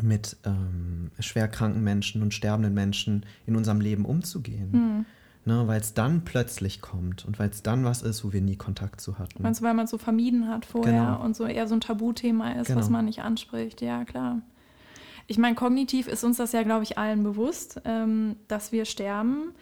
mit 0.00 0.36
ähm, 0.44 1.10
schwerkranken 1.18 1.82
Menschen 1.82 2.22
und 2.22 2.32
sterbenden 2.32 2.74
Menschen 2.74 3.26
in 3.44 3.56
unserem 3.56 3.80
Leben 3.80 4.04
umzugehen. 4.04 4.70
Mhm 4.70 5.06
Ne, 5.44 5.66
weil 5.66 5.80
es 5.80 5.92
dann 5.92 6.24
plötzlich 6.24 6.80
kommt 6.80 7.24
und 7.24 7.40
weil 7.40 7.50
es 7.50 7.64
dann 7.64 7.84
was 7.84 8.02
ist, 8.02 8.24
wo 8.24 8.32
wir 8.32 8.40
nie 8.40 8.54
Kontakt 8.54 9.00
zu 9.00 9.18
hatten. 9.18 9.42
Meinst 9.42 9.60
du, 9.60 9.64
weil 9.64 9.74
man 9.74 9.86
es 9.86 9.90
so 9.90 9.98
vermieden 9.98 10.46
hat 10.46 10.64
vorher 10.64 11.06
genau. 11.14 11.24
und 11.24 11.34
so 11.34 11.46
eher 11.46 11.66
so 11.66 11.74
ein 11.74 11.80
Tabuthema 11.80 12.52
ist, 12.52 12.68
genau. 12.68 12.78
was 12.78 12.90
man 12.90 13.06
nicht 13.06 13.22
anspricht? 13.22 13.80
Ja, 13.80 14.04
klar. 14.04 14.42
Ich 15.26 15.38
meine, 15.38 15.56
kognitiv 15.56 16.06
ist 16.06 16.22
uns 16.22 16.36
das 16.36 16.52
ja, 16.52 16.62
glaube 16.62 16.84
ich, 16.84 16.96
allen 16.96 17.24
bewusst, 17.24 17.80
ähm, 17.84 18.36
dass 18.46 18.70
wir 18.70 18.84
sterben. 18.84 19.52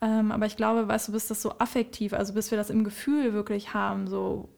Ähm, 0.00 0.32
aber 0.32 0.46
ich 0.46 0.56
glaube, 0.56 0.88
weißt 0.88 1.08
du, 1.08 1.12
bis 1.12 1.28
das 1.28 1.42
so 1.42 1.58
affektiv, 1.58 2.14
also 2.14 2.32
bis 2.32 2.50
wir 2.50 2.56
das 2.56 2.70
im 2.70 2.82
Gefühl 2.84 3.34
wirklich 3.34 3.74
haben, 3.74 4.08
so 4.08 4.48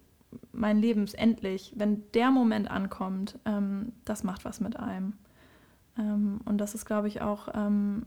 mein 0.52 0.78
Leben 0.78 1.04
ist 1.04 1.18
endlich, 1.18 1.72
wenn 1.76 2.04
der 2.12 2.30
Moment 2.30 2.70
ankommt, 2.70 3.38
ähm, 3.46 3.92
das 4.04 4.22
macht 4.22 4.44
was 4.44 4.60
mit 4.60 4.76
einem. 4.78 5.14
Ähm, 5.98 6.40
und 6.44 6.58
das 6.58 6.74
ist, 6.74 6.84
glaube 6.84 7.08
ich, 7.08 7.20
auch 7.20 7.48
ähm, 7.54 8.06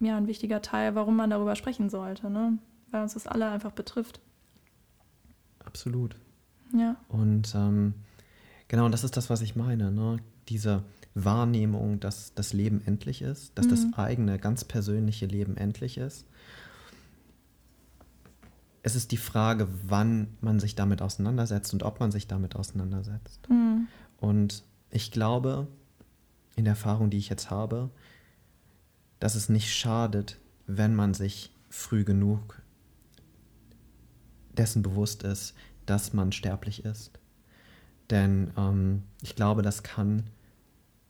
ja, 0.00 0.16
ein 0.16 0.26
wichtiger 0.26 0.62
Teil, 0.62 0.94
warum 0.94 1.16
man 1.16 1.30
darüber 1.30 1.56
sprechen 1.56 1.88
sollte, 1.88 2.30
ne? 2.30 2.58
weil 2.90 3.02
uns 3.02 3.14
das 3.14 3.26
alle 3.26 3.48
einfach 3.48 3.72
betrifft. 3.72 4.20
Absolut. 5.64 6.16
Ja. 6.76 6.96
Und 7.08 7.54
ähm, 7.54 7.94
genau, 8.68 8.88
das 8.88 9.04
ist 9.04 9.16
das, 9.16 9.30
was 9.30 9.40
ich 9.40 9.56
meine. 9.56 9.90
Ne? 9.90 10.18
Diese 10.48 10.82
Wahrnehmung, 11.14 11.98
dass 12.00 12.34
das 12.34 12.52
Leben 12.52 12.82
endlich 12.84 13.22
ist, 13.22 13.52
dass 13.56 13.66
mhm. 13.66 13.70
das 13.70 13.86
eigene, 13.96 14.38
ganz 14.38 14.64
persönliche 14.64 15.26
Leben 15.26 15.56
endlich 15.56 15.98
ist. 15.98 16.26
Es 18.82 18.94
ist 18.94 19.10
die 19.10 19.16
Frage, 19.16 19.66
wann 19.86 20.28
man 20.40 20.60
sich 20.60 20.76
damit 20.76 21.02
auseinandersetzt 21.02 21.72
und 21.72 21.82
ob 21.82 21.98
man 21.98 22.12
sich 22.12 22.28
damit 22.28 22.54
auseinandersetzt. 22.54 23.48
Mhm. 23.48 23.88
Und 24.18 24.62
ich 24.90 25.10
glaube, 25.10 25.66
in 26.54 26.64
der 26.64 26.72
Erfahrung, 26.72 27.10
die 27.10 27.18
ich 27.18 27.28
jetzt 27.28 27.50
habe, 27.50 27.90
dass 29.20 29.34
es 29.34 29.48
nicht 29.48 29.74
schadet, 29.74 30.38
wenn 30.66 30.94
man 30.94 31.14
sich 31.14 31.50
früh 31.68 32.04
genug 32.04 32.60
dessen 34.56 34.82
bewusst 34.82 35.22
ist, 35.22 35.54
dass 35.84 36.12
man 36.12 36.32
sterblich 36.32 36.84
ist. 36.84 37.12
Denn 38.10 38.52
ähm, 38.56 39.02
ich 39.22 39.36
glaube, 39.36 39.62
das 39.62 39.82
kann 39.82 40.24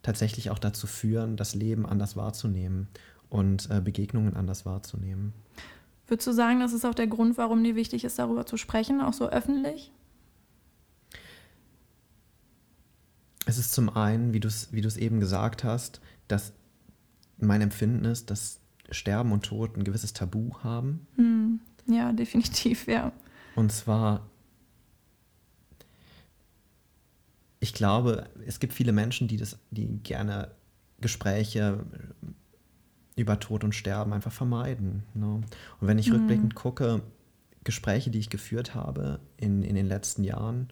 tatsächlich 0.02 0.50
auch 0.50 0.58
dazu 0.58 0.86
führen, 0.86 1.36
das 1.36 1.54
Leben 1.54 1.86
anders 1.86 2.16
wahrzunehmen 2.16 2.88
und 3.28 3.68
äh, 3.70 3.80
Begegnungen 3.80 4.36
anders 4.36 4.64
wahrzunehmen. 4.66 5.32
Würdest 6.06 6.28
du 6.28 6.32
sagen, 6.32 6.60
das 6.60 6.72
ist 6.72 6.84
auch 6.84 6.94
der 6.94 7.08
Grund, 7.08 7.36
warum 7.36 7.64
dir 7.64 7.75
wichtig 7.75 8.04
ist, 8.04 8.18
darüber 8.18 8.46
zu 8.46 8.56
sprechen, 8.56 9.00
auch 9.00 9.12
so 9.12 9.28
öffentlich? 9.28 9.90
Es 13.44 13.58
ist 13.58 13.72
zum 13.72 13.88
einen, 13.88 14.32
wie 14.32 14.40
du 14.40 14.48
es 14.48 14.72
wie 14.72 15.00
eben 15.00 15.20
gesagt 15.20 15.64
hast, 15.64 16.00
dass 16.28 16.52
mein 17.38 17.60
Empfinden 17.60 18.04
ist, 18.04 18.30
dass 18.30 18.60
Sterben 18.90 19.32
und 19.32 19.44
Tod 19.44 19.76
ein 19.76 19.84
gewisses 19.84 20.12
Tabu 20.12 20.50
haben. 20.62 21.06
Hm. 21.16 21.60
Ja, 21.86 22.12
definitiv, 22.12 22.86
ja. 22.86 23.12
Und 23.54 23.72
zwar, 23.72 24.28
ich 27.60 27.74
glaube, 27.74 28.28
es 28.46 28.60
gibt 28.60 28.72
viele 28.72 28.92
Menschen, 28.92 29.28
die 29.28 29.36
das, 29.36 29.58
die 29.70 29.86
gerne 30.02 30.50
Gespräche 31.00 31.84
über 33.16 33.40
Tod 33.40 33.64
und 33.64 33.74
Sterben 33.74 34.12
einfach 34.12 34.32
vermeiden. 34.32 35.04
Ne? 35.14 35.26
Und 35.26 35.46
wenn 35.80 35.98
ich 35.98 36.10
mhm. 36.10 36.16
rückblickend 36.16 36.54
gucke, 36.54 37.02
Gespräche, 37.64 38.10
die 38.10 38.18
ich 38.18 38.30
geführt 38.30 38.74
habe 38.74 39.20
in, 39.36 39.62
in 39.62 39.74
den 39.74 39.86
letzten 39.86 40.22
Jahren, 40.22 40.68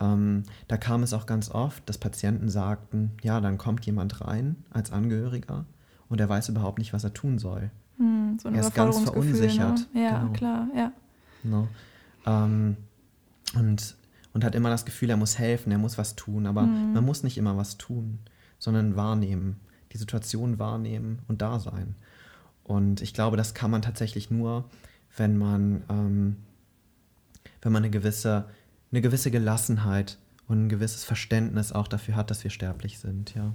ähm, 0.00 0.44
da 0.68 0.76
kam 0.76 1.02
es 1.02 1.12
auch 1.12 1.26
ganz 1.26 1.50
oft, 1.50 1.88
dass 1.88 1.98
Patienten 1.98 2.48
sagten, 2.48 3.12
ja, 3.22 3.40
dann 3.40 3.58
kommt 3.58 3.84
jemand 3.86 4.20
rein 4.20 4.56
als 4.70 4.92
Angehöriger 4.92 5.66
und 6.14 6.20
er 6.20 6.28
weiß 6.28 6.48
überhaupt 6.48 6.78
nicht, 6.78 6.92
was 6.92 7.02
er 7.02 7.12
tun 7.12 7.40
soll. 7.40 7.72
Hm, 7.96 8.38
so 8.40 8.48
er 8.48 8.60
ist 8.60 8.72
ganz 8.72 9.00
ne? 9.00 9.06
verunsichert. 9.06 9.88
Ne? 9.92 10.04
Ja, 10.04 10.20
genau. 10.20 10.32
klar, 10.32 10.68
ja. 10.76 10.92
No. 11.42 11.66
Ähm, 12.24 12.76
und, 13.56 13.96
und 14.32 14.44
hat 14.44 14.54
immer 14.54 14.70
das 14.70 14.84
Gefühl, 14.84 15.10
er 15.10 15.16
muss 15.16 15.40
helfen, 15.40 15.72
er 15.72 15.78
muss 15.78 15.98
was 15.98 16.14
tun. 16.14 16.46
Aber 16.46 16.62
hm. 16.62 16.92
man 16.92 17.04
muss 17.04 17.24
nicht 17.24 17.36
immer 17.36 17.56
was 17.56 17.78
tun, 17.78 18.20
sondern 18.60 18.94
wahrnehmen, 18.94 19.58
die 19.92 19.98
Situation 19.98 20.60
wahrnehmen 20.60 21.18
und 21.26 21.42
da 21.42 21.58
sein. 21.58 21.96
Und 22.62 23.02
ich 23.02 23.12
glaube, 23.12 23.36
das 23.36 23.52
kann 23.52 23.72
man 23.72 23.82
tatsächlich 23.82 24.30
nur, 24.30 24.66
wenn 25.16 25.36
man, 25.36 25.82
ähm, 25.88 26.36
wenn 27.60 27.72
man 27.72 27.82
eine 27.82 27.90
gewisse, 27.90 28.44
eine 28.92 29.00
gewisse 29.00 29.32
Gelassenheit 29.32 30.16
und 30.46 30.66
ein 30.66 30.68
gewisses 30.68 31.04
Verständnis 31.04 31.72
auch 31.72 31.88
dafür 31.88 32.16
hat, 32.16 32.30
dass 32.30 32.44
wir 32.44 32.50
sterblich 32.50 32.98
sind, 32.98 33.34
ja. 33.34 33.54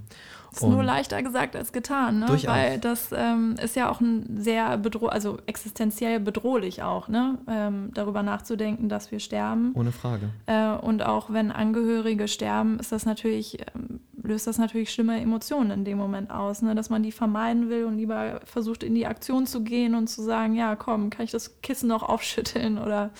Ist 0.52 0.62
und 0.62 0.72
nur 0.72 0.82
leichter 0.82 1.22
gesagt 1.22 1.54
als 1.54 1.72
getan, 1.72 2.18
ne? 2.18 2.26
Durchaus. 2.26 2.52
Weil 2.52 2.78
das 2.80 3.10
ähm, 3.14 3.54
ist 3.62 3.76
ja 3.76 3.88
auch 3.88 4.00
ein 4.00 4.40
sehr 4.40 4.76
bedroh 4.76 5.06
also 5.06 5.38
existenziell 5.46 6.18
bedrohlich 6.18 6.82
auch, 6.82 7.06
ne? 7.06 7.38
Ähm, 7.46 7.90
darüber 7.94 8.24
nachzudenken, 8.24 8.88
dass 8.88 9.12
wir 9.12 9.20
sterben. 9.20 9.72
Ohne 9.74 9.92
Frage. 9.92 10.30
Äh, 10.46 10.70
und 10.70 11.04
auch 11.04 11.32
wenn 11.32 11.52
Angehörige 11.52 12.26
sterben, 12.26 12.80
ist 12.80 12.90
das 12.90 13.06
natürlich, 13.06 13.60
ähm, 13.74 14.00
löst 14.20 14.48
das 14.48 14.58
natürlich 14.58 14.90
schlimme 14.90 15.20
Emotionen 15.20 15.70
in 15.70 15.84
dem 15.84 15.98
Moment 15.98 16.32
aus, 16.32 16.60
ne? 16.60 16.74
Dass 16.74 16.90
man 16.90 17.04
die 17.04 17.12
vermeiden 17.12 17.68
will 17.68 17.84
und 17.84 17.98
lieber 17.98 18.40
versucht, 18.44 18.82
in 18.82 18.96
die 18.96 19.06
Aktion 19.06 19.46
zu 19.46 19.62
gehen 19.62 19.94
und 19.94 20.08
zu 20.08 20.22
sagen, 20.22 20.56
ja, 20.56 20.74
komm, 20.74 21.10
kann 21.10 21.24
ich 21.24 21.30
das 21.30 21.60
Kissen 21.62 21.88
noch 21.88 22.02
aufschütteln 22.02 22.78
oder 22.78 23.10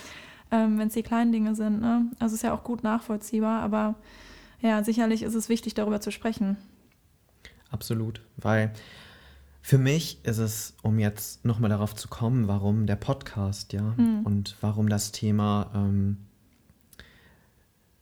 ähm, 0.50 0.78
wenn 0.78 0.88
es 0.88 0.94
die 0.94 1.02
kleinen 1.02 1.32
Dinge 1.32 1.54
sind. 1.54 1.80
Ne? 1.80 2.06
Also 2.18 2.34
ist 2.34 2.42
ja 2.42 2.54
auch 2.54 2.64
gut 2.64 2.82
nachvollziehbar, 2.82 3.62
aber 3.62 3.94
ja, 4.60 4.84
sicherlich 4.84 5.22
ist 5.22 5.34
es 5.34 5.48
wichtig, 5.48 5.74
darüber 5.74 6.00
zu 6.00 6.10
sprechen. 6.10 6.56
Absolut, 7.70 8.20
weil 8.36 8.72
für 9.62 9.78
mich 9.78 10.24
ist 10.24 10.38
es, 10.38 10.74
um 10.82 10.98
jetzt 10.98 11.44
nochmal 11.44 11.70
darauf 11.70 11.94
zu 11.94 12.08
kommen, 12.08 12.48
warum 12.48 12.86
der 12.86 12.96
Podcast, 12.96 13.72
ja, 13.72 13.94
hm. 13.96 14.22
und 14.24 14.56
warum 14.60 14.88
das 14.88 15.12
Thema, 15.12 15.70
ähm, 15.74 16.16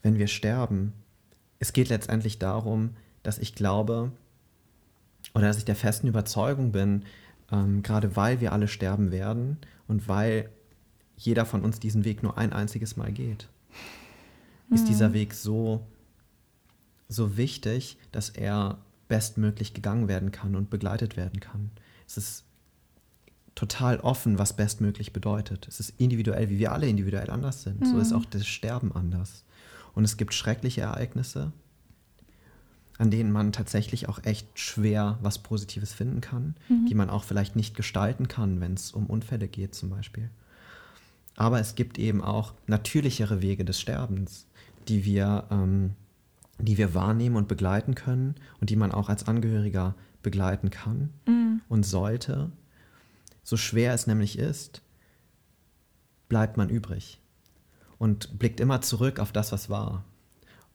wenn 0.03 0.19
wir 0.19 0.29
sterben, 0.29 0.93
es 1.59 1.73
geht 1.73 1.89
letztendlich 1.89 2.39
darum, 2.39 2.97
dass 3.23 3.39
ich 3.39 3.55
glaube 3.55 4.13
oder 5.35 5.49
dass 5.49 5.59
ich 5.59 5.65
der 5.65 5.77
festen 5.77 6.07
Überzeugung 6.07 6.73
bin, 6.73 7.05
ähm, 7.51 7.83
gerade 7.83 8.17
weil 8.17 8.41
wir 8.41 8.53
alle 8.53 8.69
sterben 8.69 9.11
werden 9.11 9.59
und 9.87 10.09
weil 10.09 10.49
jeder 11.19 11.45
von 11.45 11.63
uns 11.63 11.81
diesen 11.81 12.05
Weg 12.05 12.23
nur 12.23 12.39
ein 12.39 12.53
einziges 12.53 12.97
Mal 12.97 13.13
geht, 13.13 13.49
mhm. 14.69 14.77
ist 14.77 14.89
dieser 14.89 15.13
Weg 15.13 15.35
so, 15.35 15.87
so 17.09 17.37
wichtig, 17.37 17.99
dass 18.13 18.31
er 18.31 18.79
bestmöglich 19.09 19.75
gegangen 19.75 20.09
werden 20.09 20.31
kann 20.31 20.55
und 20.55 20.71
begleitet 20.71 21.17
werden 21.17 21.41
kann. 21.41 21.71
Es 22.07 22.17
ist 22.17 22.45
total 23.55 23.99
offen, 24.01 24.39
was 24.39 24.53
bestmöglich 24.53 25.13
bedeutet. 25.13 25.67
Es 25.67 25.81
ist 25.81 25.95
individuell, 25.99 26.49
wie 26.49 26.59
wir 26.59 26.73
alle 26.73 26.89
individuell 26.89 27.31
anders 27.31 27.65
sind. 27.65 27.81
Mhm. 27.81 27.87
So 27.87 27.99
ist 27.99 28.11
mhm. 28.13 28.19
auch 28.19 28.25
das 28.27 28.47
Sterben 28.47 28.93
anders. 28.93 29.45
Und 29.95 30.05
es 30.05 30.17
gibt 30.17 30.33
schreckliche 30.33 30.83
Ereignisse, 30.83 31.53
an 32.99 33.11
denen 33.11 33.33
man 33.33 33.53
tatsächlich 33.53 34.09
auch 34.09 34.23
echt 34.25 34.47
schwer 34.59 35.19
was 35.23 35.39
Positives 35.39 35.93
finden 35.93 36.21
kann, 36.21 36.55
mhm. 36.69 36.87
die 36.87 36.95
man 36.95 37.11
auch 37.11 37.25
vielleicht 37.25 37.57
nicht 37.57 37.77
gestalten 37.77 38.29
kann, 38.29 38.61
wenn 38.61 38.75
es 38.75 38.93
um 38.93 39.07
Unfälle 39.07 39.49
geht 39.49 39.75
zum 39.75 39.91
Beispiel. 39.91 40.31
Aber 41.39 41.61
es 41.61 41.77
gibt 41.77 42.01
eben 42.01 42.21
auch 42.21 42.53
natürlichere 42.67 43.41
Wege 43.41 43.65
des 43.65 43.81
Sterbens, 43.81 44.49
die 44.89 45.05
wir, 45.05 45.45
ähm, 45.53 45.95
die 46.59 46.79
wir 46.79 46.95
wahrnehmen 46.95 47.37
und 47.37 47.47
begleiten 47.47 47.95
können 47.95 48.35
und 48.61 48.71
die 48.71 48.77
man 48.77 48.91
auch 48.91 49.09
als 49.09 49.29
Angehöriger 49.29 49.95
begleiten 50.25 50.71
kann 50.71 51.11
mhm. 51.29 51.61
und 51.69 51.87
sollte. 51.87 52.51
So 53.45 53.57
schwer 53.57 53.95
es 53.95 54.09
nämlich 54.09 54.37
ist, 54.37 54.83
bleibt 56.29 56.57
man 56.57 56.71
übrig 56.71 57.21
und 57.99 58.41
blickt 58.41 58.59
immer 58.59 58.81
zurück 58.81 59.21
auf 59.21 59.31
das, 59.31 59.53
was 59.53 59.71
war. 59.71 60.05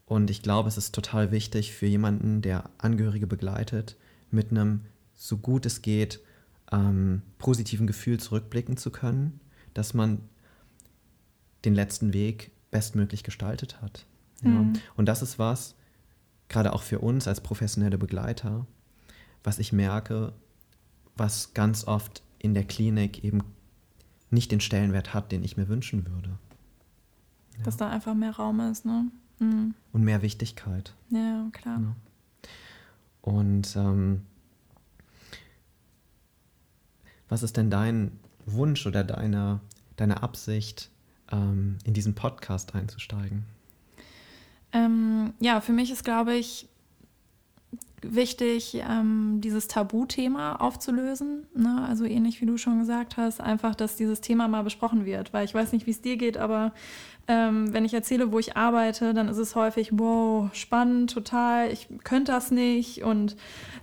Und 0.05 0.29
ich 0.29 0.43
glaube, 0.43 0.69
es 0.69 0.77
ist 0.77 0.95
total 0.95 1.31
wichtig 1.33 1.73
für 1.73 1.87
jemanden, 1.87 2.41
der 2.41 2.69
Angehörige 2.77 3.27
begleitet, 3.27 3.97
mit 4.31 4.51
einem, 4.51 4.85
so 5.13 5.35
gut 5.35 5.65
es 5.65 5.81
geht, 5.81 6.21
ähm, 6.71 7.21
positiven 7.37 7.85
Gefühl 7.85 8.17
zurückblicken 8.17 8.77
zu 8.77 8.91
können, 8.91 9.41
dass 9.73 9.93
man 9.93 10.29
den 11.65 11.75
letzten 11.75 12.13
Weg 12.13 12.51
bestmöglich 12.71 13.23
gestaltet 13.23 13.81
hat. 13.81 14.05
Ja. 14.41 14.49
Mhm. 14.49 14.73
Und 14.95 15.05
das 15.05 15.21
ist 15.21 15.39
was, 15.39 15.75
gerade 16.49 16.73
auch 16.73 16.81
für 16.83 16.99
uns 16.99 17.27
als 17.27 17.41
professionelle 17.41 17.97
Begleiter, 17.97 18.65
was 19.43 19.59
ich 19.59 19.73
merke, 19.73 20.33
was 21.15 21.53
ganz 21.53 21.85
oft 21.85 22.23
in 22.39 22.53
der 22.53 22.63
Klinik 22.63 23.23
eben 23.23 23.41
nicht 24.29 24.51
den 24.51 24.59
Stellenwert 24.59 25.13
hat, 25.13 25.31
den 25.31 25.43
ich 25.43 25.57
mir 25.57 25.67
wünschen 25.67 26.05
würde. 26.07 26.37
Ja. 27.57 27.63
Dass 27.63 27.77
da 27.77 27.89
einfach 27.89 28.15
mehr 28.15 28.35
Raum 28.35 28.59
ist, 28.59 28.85
ne? 28.85 29.05
Mhm. 29.39 29.75
Und 29.91 30.03
mehr 30.03 30.21
Wichtigkeit. 30.21 30.93
Ja, 31.09 31.47
klar. 31.51 31.79
Ja. 31.79 31.95
Und 33.21 33.75
ähm, 33.75 34.23
was 37.29 37.43
ist 37.43 37.57
denn 37.57 37.69
dein 37.69 38.11
Wunsch 38.45 38.85
oder 38.85 39.03
deine, 39.03 39.59
deine 39.95 40.23
Absicht 40.23 40.89
ähm, 41.31 41.77
in 41.85 41.93
diesen 41.93 42.15
Podcast 42.15 42.75
einzusteigen? 42.75 43.45
Ähm, 44.71 45.33
ja, 45.39 45.61
für 45.61 45.71
mich 45.71 45.91
ist, 45.91 46.03
glaube 46.03 46.33
ich, 46.33 46.67
wichtig, 48.09 48.81
ähm, 48.89 49.39
dieses 49.41 49.67
Tabuthema 49.67 50.55
aufzulösen. 50.55 51.45
Ne? 51.55 51.85
Also 51.87 52.05
ähnlich 52.05 52.41
wie 52.41 52.45
du 52.45 52.57
schon 52.57 52.79
gesagt 52.79 53.17
hast, 53.17 53.41
einfach, 53.41 53.75
dass 53.75 53.95
dieses 53.95 54.21
Thema 54.21 54.47
mal 54.47 54.63
besprochen 54.63 55.05
wird. 55.05 55.33
Weil 55.33 55.45
ich 55.45 55.53
weiß 55.53 55.71
nicht, 55.71 55.87
wie 55.87 55.91
es 55.91 56.01
dir 56.01 56.17
geht, 56.17 56.37
aber 56.37 56.73
ähm, 57.27 57.73
wenn 57.73 57.85
ich 57.85 57.93
erzähle, 57.93 58.33
wo 58.33 58.39
ich 58.39 58.57
arbeite, 58.57 59.13
dann 59.13 59.29
ist 59.29 59.37
es 59.37 59.55
häufig, 59.55 59.91
wow, 59.93 60.53
spannend, 60.53 61.13
total, 61.13 61.71
ich 61.71 61.87
könnte 62.03 62.33
das 62.33 62.51
nicht 62.51 63.03
und 63.03 63.37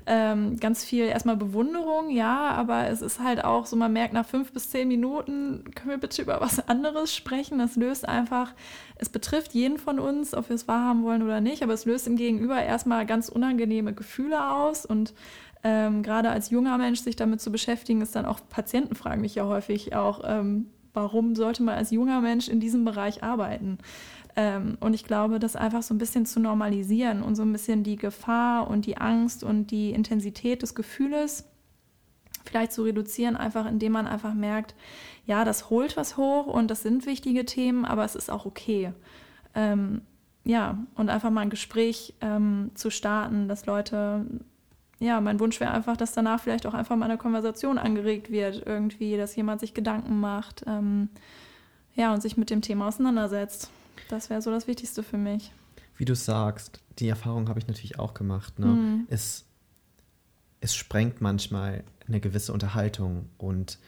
ähm, 0.05 0.61
ganz 0.61 0.85
viel 0.85 1.05
erstmal 1.05 1.39
Bewunderung, 1.39 2.11
ja, 2.11 2.51
aber 2.51 2.89
es 2.89 3.01
ist 3.01 3.21
halt 3.21 3.43
auch 3.43 3.65
so, 3.65 3.77
man 3.77 3.95
merkt 3.95 4.13
nach 4.13 4.27
fünf 4.27 4.53
bis 4.53 4.69
zehn 4.69 4.89
Minuten, 4.89 5.65
können 5.75 5.91
wir 5.91 5.99
bitte 5.99 6.21
über 6.21 6.41
was 6.43 6.69
anderes 6.69 7.15
sprechen? 7.15 7.59
Das 7.59 7.77
löst 7.77 8.07
einfach, 8.07 8.53
es 8.97 9.09
betrifft 9.09 9.55
jeden 9.55 9.79
von 9.79 9.99
uns, 9.99 10.35
ob 10.35 10.51
wir 10.51 10.57
es 10.57 10.69
wahrhaben 10.69 11.03
wollen 11.03 11.23
oder 11.23 11.41
nicht, 11.41 11.63
aber 11.63 11.73
es 11.73 11.87
löst 11.87 12.07
im 12.07 12.17
Gegenüber 12.17 12.63
erstmal 12.63 13.07
ganz 13.07 13.31
unangenehme 13.31 13.95
Gefühle 13.95 14.10
aus 14.19 14.87
und 14.87 15.15
ähm, 15.63 16.03
gerade 16.03 16.31
als 16.31 16.51
junger 16.51 16.79
Mensch 16.79 17.01
sich 17.01 17.17
damit 17.17 17.41
zu 17.41 17.53
beschäftigen, 17.53 18.01
ist 18.01 18.17
dann 18.17 18.25
auch, 18.25 18.41
Patienten 18.49 18.95
fragen 18.95 19.21
mich 19.21 19.35
ja 19.35 19.45
häufig 19.45 19.95
auch, 19.95 20.23
ähm, 20.25 20.67
warum 20.95 21.35
sollte 21.35 21.63
man 21.63 21.77
als 21.77 21.91
junger 21.91 22.21
Mensch 22.21 22.49
in 22.49 22.61
diesem 22.61 22.85
Bereich 22.85 23.23
arbeiten? 23.23 23.79
Ähm, 24.37 24.79
und 24.81 24.95
ich 24.95 25.05
glaube, 25.05 25.39
das 25.39 25.57
einfach 25.57 25.83
so 25.83 25.93
ein 25.93 25.99
bisschen 25.99 26.25
zu 26.25 26.41
normalisieren 26.41 27.23
und 27.23 27.35
so 27.35 27.43
ein 27.43 27.53
bisschen 27.53 27.83
die 27.83 27.97
Gefahr 27.97 28.69
und 28.69 28.87
die 28.87 28.97
Angst 28.97 29.45
und 29.45 29.71
die 29.71 29.91
Intensität 29.91 30.63
des 30.63 30.75
Gefühles 30.75 31.45
vielleicht 32.45 32.73
zu 32.73 32.83
reduzieren, 32.83 33.37
einfach 33.37 33.67
indem 33.67 33.93
man 33.93 34.07
einfach 34.07 34.35
merkt, 34.35 34.75
ja, 35.27 35.45
das 35.45 35.69
holt 35.69 35.97
was 35.97 36.17
hoch 36.17 36.47
und 36.47 36.71
das 36.71 36.83
sind 36.83 37.07
wichtige 37.07 37.45
Themen, 37.45 37.85
aber 37.85 38.05
es 38.05 38.15
ist 38.15 38.31
auch 38.31 38.47
okay. 38.47 38.93
Ähm, 39.55 40.03
ja, 40.45 40.79
und 40.95 41.11
einfach 41.11 41.31
mal 41.31 41.43
ein 41.43 41.51
Gespräch 41.51 42.15
ähm, 42.21 42.71
zu 42.75 42.91
starten, 42.91 43.49
dass 43.49 43.67
Leute 43.67 44.27
ja, 45.01 45.21
mein 45.21 45.41
Wunsch 45.41 45.59
wäre 45.61 45.73
einfach, 45.73 45.97
dass 45.97 46.13
danach 46.13 46.41
vielleicht 46.41 46.67
auch 46.67 46.75
einfach 46.75 46.95
mal 46.95 47.07
eine 47.07 47.17
Konversation 47.17 47.79
angeregt 47.79 48.31
wird, 48.31 48.63
irgendwie, 48.67 49.17
dass 49.17 49.35
jemand 49.35 49.61
sich 49.61 49.73
Gedanken 49.73 50.21
macht, 50.21 50.63
ähm, 50.67 51.09
ja, 51.95 52.13
und 52.13 52.21
sich 52.21 52.37
mit 52.37 52.51
dem 52.51 52.61
Thema 52.61 52.89
auseinandersetzt. 52.89 53.71
Das 54.09 54.29
wäre 54.29 54.43
so 54.43 54.51
das 54.51 54.67
Wichtigste 54.67 55.03
für 55.03 55.17
mich. 55.17 55.53
Wie 55.97 56.05
du 56.05 56.15
sagst, 56.15 56.81
die 56.99 57.09
Erfahrung 57.09 57.49
habe 57.49 57.59
ich 57.59 57.67
natürlich 57.67 57.99
auch 57.99 58.13
gemacht. 58.13 58.59
Ne? 58.59 58.67
Mhm. 58.67 59.07
Es, 59.09 59.47
es 60.61 60.75
sprengt 60.75 61.23
manchmal 61.23 61.83
eine 62.07 62.21
gewisse 62.21 62.53
Unterhaltung 62.53 63.31
und 63.39 63.79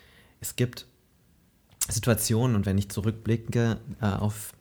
es 0.40 0.56
gibt 0.56 0.86
Situationen, 1.88 2.56
und 2.56 2.64
wenn 2.64 2.78
ich 2.78 2.88
zurückblicke 2.88 3.78
äh, 4.00 4.06
auf 4.06 4.54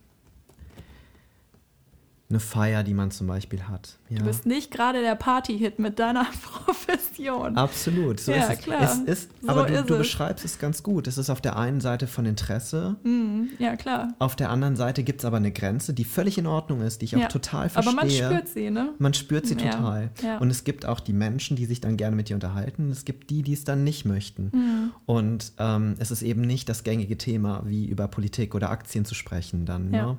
eine 2.32 2.40
Feier, 2.40 2.84
die 2.84 2.94
man 2.94 3.12
zum 3.12 3.28
Beispiel 3.28 3.64
hat. 3.64 3.98
Ja. 4.10 4.20
Du 4.20 4.26
bist 4.26 4.46
nicht 4.46 4.72
gerade 4.72 5.02
der 5.02 5.16
Party-Hit 5.16 5.80
mit 5.80 6.00
deiner 6.00 6.26
Profession. 6.42 7.56
Absolut, 7.56 8.20
so 8.20 8.32
ja, 8.32 8.48
ist 8.48 8.64
klar. 8.64 8.82
es. 8.82 9.00
Ist, 9.00 9.30
so 9.42 9.50
aber 9.50 9.66
du, 9.66 9.84
du 9.84 9.98
beschreibst 9.98 10.44
es 10.44 10.60
ganz 10.60 10.84
gut. 10.84 11.08
Es 11.08 11.18
ist 11.18 11.30
auf 11.30 11.42
der 11.42 11.58
einen 11.58 11.80
Seite 11.82 12.08
von 12.08 12.26
Interesse. 12.26 12.96
Mm, 13.04 13.44
ja, 13.60 13.76
klar. 13.76 14.14
Auf 14.20 14.36
der 14.36 14.50
anderen 14.50 14.76
Seite 14.76 15.04
gibt 15.04 15.22
es 15.22 15.26
aber 15.26 15.38
eine 15.38 15.52
Grenze, 15.52 15.94
die 15.94 16.04
völlig 16.04 16.38
in 16.38 16.48
Ordnung 16.48 16.82
ist, 16.82 17.02
die 17.02 17.06
ich 17.06 17.16
auch 17.16 17.22
ja. 17.22 17.28
total 17.28 17.70
verstehe. 17.70 17.94
Aber 17.94 18.02
man 18.02 18.10
spürt 18.10 18.48
sie, 18.48 18.72
ne? 18.72 18.94
Man 18.98 19.14
spürt 19.14 19.48
sie 19.48 19.56
total. 19.56 20.10
Und 20.40 20.50
es 20.50 20.64
gibt 20.64 20.86
auch 20.86 21.00
die 21.00 21.14
Menschen, 21.14 21.56
die 21.56 21.66
sich 21.66 21.82
dann 21.82 21.98
gerne 21.98 22.16
mit 22.16 22.30
dir 22.30 22.36
unterhalten. 22.36 22.90
Es 22.90 23.06
gibt 23.06 23.30
die, 23.30 23.44
die 23.44 23.54
es 23.54 23.64
dann 23.64 23.84
nicht 23.84 24.06
möchten. 24.06 24.46
Mm. 24.46 24.92
Und 25.06 25.54
ähm, 25.60 25.96
es 26.00 26.12
ist 26.12 26.22
eben 26.22 26.42
nicht 26.42 26.70
das 26.70 26.84
gängige 26.84 27.18
Thema, 27.18 27.64
wie 27.66 27.86
über 27.86 28.08
Politik 28.08 28.56
oder 28.56 28.70
Aktien 28.70 29.06
zu 29.06 29.16
sprechen 29.16 29.66
dann. 29.66 29.90
Ne? 29.90 30.18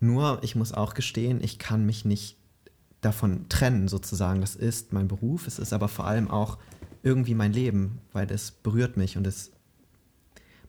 Nur, 0.00 0.38
ich 0.42 0.56
muss 0.56 0.72
auch 0.72 0.94
gestehen, 0.94 1.40
ich 1.42 1.58
kann 1.58 1.86
mich 1.86 2.04
nicht 2.04 2.36
davon 3.00 3.48
trennen, 3.48 3.88
sozusagen. 3.88 4.40
Das 4.40 4.56
ist 4.56 4.92
mein 4.92 5.08
Beruf, 5.08 5.46
es 5.46 5.58
ist 5.58 5.72
aber 5.72 5.88
vor 5.88 6.06
allem 6.06 6.30
auch 6.30 6.58
irgendwie 7.02 7.34
mein 7.34 7.52
Leben, 7.52 8.00
weil 8.12 8.30
es 8.30 8.50
berührt 8.50 8.96
mich 8.96 9.16
und 9.16 9.26
es 9.26 9.52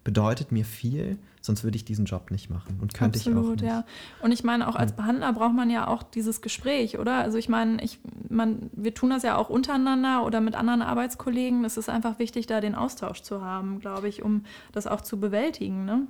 bedeutet 0.03 0.51
mir 0.51 0.65
viel, 0.65 1.17
sonst 1.41 1.63
würde 1.63 1.77
ich 1.77 1.86
diesen 1.86 2.05
Job 2.05 2.29
nicht 2.29 2.50
machen 2.50 2.77
und 2.79 2.94
könnte 2.94 3.17
Absolut, 3.17 3.44
ich 3.44 3.50
auch 3.50 3.55
nicht. 3.55 3.63
ja. 3.63 3.86
Und 4.22 4.32
ich 4.32 4.44
meine, 4.44 4.67
auch 4.67 4.75
als 4.75 4.94
Behandler 4.94 5.34
braucht 5.34 5.55
man 5.55 5.70
ja 5.72 5.88
auch 5.88 6.03
dieses 6.03 6.41
Gespräch, 6.41 7.00
oder? 7.00 7.15
Also 7.15 7.39
ich 7.39 7.50
meine, 7.50 7.84
ich, 7.84 8.00
man, 8.29 8.70
wir 8.74 8.94
tun 8.94 9.10
das 9.10 9.24
ja 9.24 9.36
auch 9.36 9.50
untereinander 9.50 10.24
oder 10.24 10.41
mit 10.41 10.55
anderen 10.55 10.84
Arbeitskollegen. 10.84 11.65
Es 11.65 11.77
ist 11.77 11.89
einfach 11.89 12.19
wichtig, 12.19 12.45
da 12.45 12.62
den 12.62 12.76
Austausch 12.76 13.23
zu 13.23 13.41
haben, 13.41 13.80
glaube 13.80 14.08
ich, 14.08 14.21
um 14.21 14.43
das 14.73 14.86
auch 14.86 15.02
zu 15.02 15.19
bewältigen, 15.19 15.86
ne? 15.86 16.08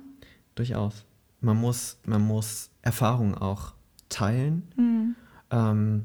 Durchaus 0.56 1.06
man 1.40 1.56
muss, 1.56 1.98
man 2.04 2.22
muss 2.22 2.70
Erfahrungen 2.82 3.34
auch 3.34 3.74
teilen. 4.08 4.68
Mhm. 4.76 5.16
Ähm, 5.50 6.04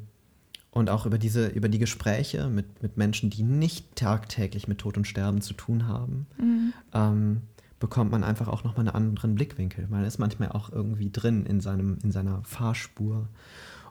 und 0.72 0.90
auch 0.90 1.06
über 1.06 1.18
diese, 1.18 1.48
über 1.48 1.68
die 1.68 1.80
Gespräche 1.80 2.48
mit, 2.48 2.82
mit 2.82 2.96
Menschen, 2.96 3.30
die 3.30 3.44
nicht 3.44 3.96
tagtäglich 3.96 4.70
mit 4.70 4.78
Tod 4.78 4.96
und 4.96 5.06
Sterben 5.06 5.42
zu 5.42 5.54
tun 5.54 5.86
haben, 5.86 6.28
mhm. 6.38 6.74
ähm, 6.94 7.42
bekommt 7.80 8.12
man 8.12 8.24
einfach 8.24 8.48
auch 8.48 8.64
nochmal 8.64 8.88
einen 8.88 8.96
anderen 8.96 9.36
Blickwinkel. 9.36 9.88
Man 9.90 10.06
ist 10.06 10.18
manchmal 10.18 10.50
auch 10.50 10.72
irgendwie 10.72 11.10
drin 11.12 11.46
in, 11.46 11.60
seinem, 11.60 11.98
in 12.04 12.12
seiner 12.12 12.42
Fahrspur. 12.46 13.28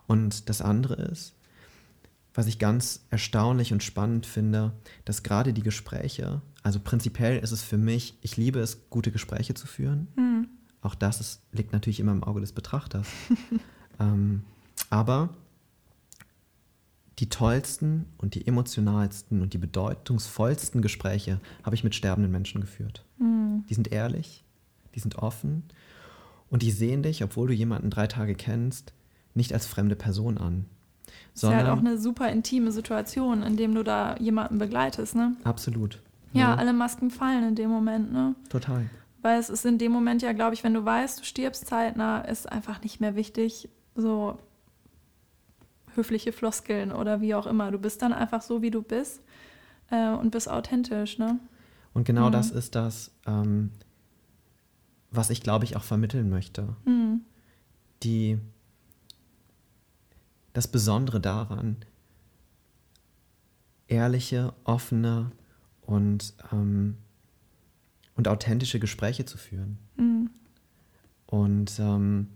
Und 0.07 0.49
das 0.49 0.61
andere 0.61 0.95
ist, 0.95 1.35
was 2.33 2.47
ich 2.47 2.57
ganz 2.57 3.05
erstaunlich 3.09 3.73
und 3.73 3.83
spannend 3.83 4.25
finde, 4.25 4.71
dass 5.05 5.21
gerade 5.21 5.53
die 5.53 5.63
Gespräche, 5.63 6.41
also 6.63 6.79
prinzipiell 6.79 7.37
ist 7.37 7.51
es 7.51 7.61
für 7.61 7.77
mich, 7.77 8.17
ich 8.21 8.37
liebe 8.37 8.59
es, 8.59 8.89
gute 8.89 9.11
Gespräche 9.11 9.53
zu 9.53 9.67
führen. 9.67 10.07
Mhm. 10.15 10.47
Auch 10.81 10.95
das 10.95 11.19
ist, 11.19 11.41
liegt 11.51 11.73
natürlich 11.73 11.99
immer 11.99 12.11
im 12.11 12.23
Auge 12.23 12.41
des 12.41 12.51
Betrachters. 12.51 13.07
ähm, 13.99 14.43
aber 14.89 15.29
die 17.19 17.29
tollsten 17.29 18.07
und 18.17 18.33
die 18.33 18.47
emotionalsten 18.47 19.41
und 19.41 19.53
die 19.53 19.59
bedeutungsvollsten 19.59 20.81
Gespräche 20.81 21.39
habe 21.63 21.75
ich 21.75 21.83
mit 21.83 21.93
sterbenden 21.93 22.31
Menschen 22.31 22.61
geführt. 22.61 23.05
Mhm. 23.19 23.63
Die 23.69 23.75
sind 23.75 23.91
ehrlich, 23.91 24.43
die 24.95 24.99
sind 24.99 25.17
offen 25.17 25.63
und 26.49 26.63
die 26.63 26.71
sehen 26.71 27.03
dich, 27.03 27.23
obwohl 27.23 27.47
du 27.47 27.53
jemanden 27.53 27.91
drei 27.91 28.07
Tage 28.07 28.33
kennst, 28.33 28.93
nicht 29.35 29.53
als 29.53 29.67
fremde 29.67 29.95
Person 29.95 30.39
an. 30.39 30.65
Das 31.33 31.43
ist 31.43 31.49
ja 31.49 31.57
halt 31.57 31.67
auch 31.67 31.77
eine 31.77 31.97
super 31.97 32.29
intime 32.29 32.71
Situation, 32.71 33.43
in 33.43 33.55
dem 33.55 33.75
du 33.75 33.83
da 33.83 34.17
jemanden 34.17 34.57
begleitest, 34.57 35.15
ne? 35.15 35.35
Absolut. 35.43 36.01
Ja, 36.33 36.41
ja, 36.41 36.55
alle 36.55 36.73
Masken 36.73 37.11
fallen 37.11 37.49
in 37.49 37.55
dem 37.55 37.69
Moment, 37.69 38.11
ne? 38.11 38.35
Total. 38.49 38.89
Weil 39.21 39.39
es 39.39 39.49
ist 39.49 39.65
in 39.65 39.77
dem 39.77 39.91
Moment 39.91 40.21
ja, 40.21 40.33
glaube 40.33 40.55
ich, 40.55 40.63
wenn 40.63 40.73
du 40.73 40.83
weißt, 40.83 41.19
du 41.19 41.23
stirbst 41.23 41.67
zeitnah, 41.67 42.21
ist 42.21 42.51
einfach 42.51 42.81
nicht 42.81 42.99
mehr 42.99 43.15
wichtig, 43.15 43.69
so 43.95 44.39
höfliche 45.95 46.31
Floskeln 46.31 46.91
oder 46.91 47.21
wie 47.21 47.35
auch 47.35 47.45
immer. 47.45 47.71
Du 47.71 47.77
bist 47.77 48.01
dann 48.01 48.13
einfach 48.13 48.41
so, 48.41 48.61
wie 48.61 48.71
du 48.71 48.81
bist 48.81 49.21
äh, 49.89 50.09
und 50.09 50.31
bist 50.31 50.49
authentisch, 50.49 51.17
ne? 51.19 51.39
Und 51.93 52.05
genau 52.05 52.27
mhm. 52.27 52.31
das 52.31 52.51
ist 52.51 52.75
das, 52.75 53.11
ähm, 53.27 53.71
was 55.11 55.29
ich, 55.29 55.41
glaube 55.41 55.65
ich, 55.65 55.75
auch 55.75 55.83
vermitteln 55.83 56.29
möchte. 56.29 56.75
Mhm. 56.85 57.21
Die, 58.03 58.39
das 60.53 60.67
Besondere 60.67 61.19
daran, 61.19 61.77
ehrliche, 63.87 64.53
offene 64.63 65.31
und 65.81 66.33
ähm, 66.51 66.97
und 68.21 68.27
authentische 68.27 68.79
Gespräche 68.79 69.25
zu 69.25 69.39
führen. 69.39 69.79
Mhm. 69.97 70.29
Und, 71.25 71.79
ähm, 71.79 72.27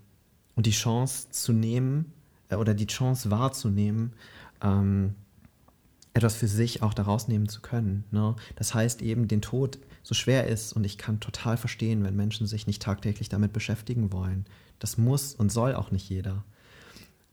und 0.55 0.65
die 0.65 0.71
Chance 0.71 1.29
zu 1.29 1.53
nehmen 1.53 2.11
äh, 2.49 2.55
oder 2.55 2.73
die 2.73 2.87
Chance 2.87 3.29
wahrzunehmen, 3.29 4.13
ähm, 4.63 5.13
etwas 6.15 6.35
für 6.35 6.47
sich 6.47 6.81
auch 6.81 6.95
daraus 6.95 7.27
nehmen 7.27 7.47
zu 7.47 7.61
können. 7.61 8.03
Ne? 8.09 8.35
Das 8.55 8.73
heißt 8.73 9.03
eben, 9.03 9.27
den 9.27 9.43
Tod 9.43 9.77
so 10.01 10.15
schwer 10.15 10.47
ist 10.47 10.73
und 10.73 10.85
ich 10.85 10.97
kann 10.97 11.19
total 11.19 11.55
verstehen, 11.55 12.03
wenn 12.03 12.15
Menschen 12.15 12.47
sich 12.47 12.65
nicht 12.65 12.81
tagtäglich 12.81 13.29
damit 13.29 13.53
beschäftigen 13.53 14.11
wollen. 14.11 14.45
Das 14.79 14.97
muss 14.97 15.35
und 15.35 15.51
soll 15.51 15.75
auch 15.75 15.91
nicht 15.91 16.09
jeder. 16.09 16.43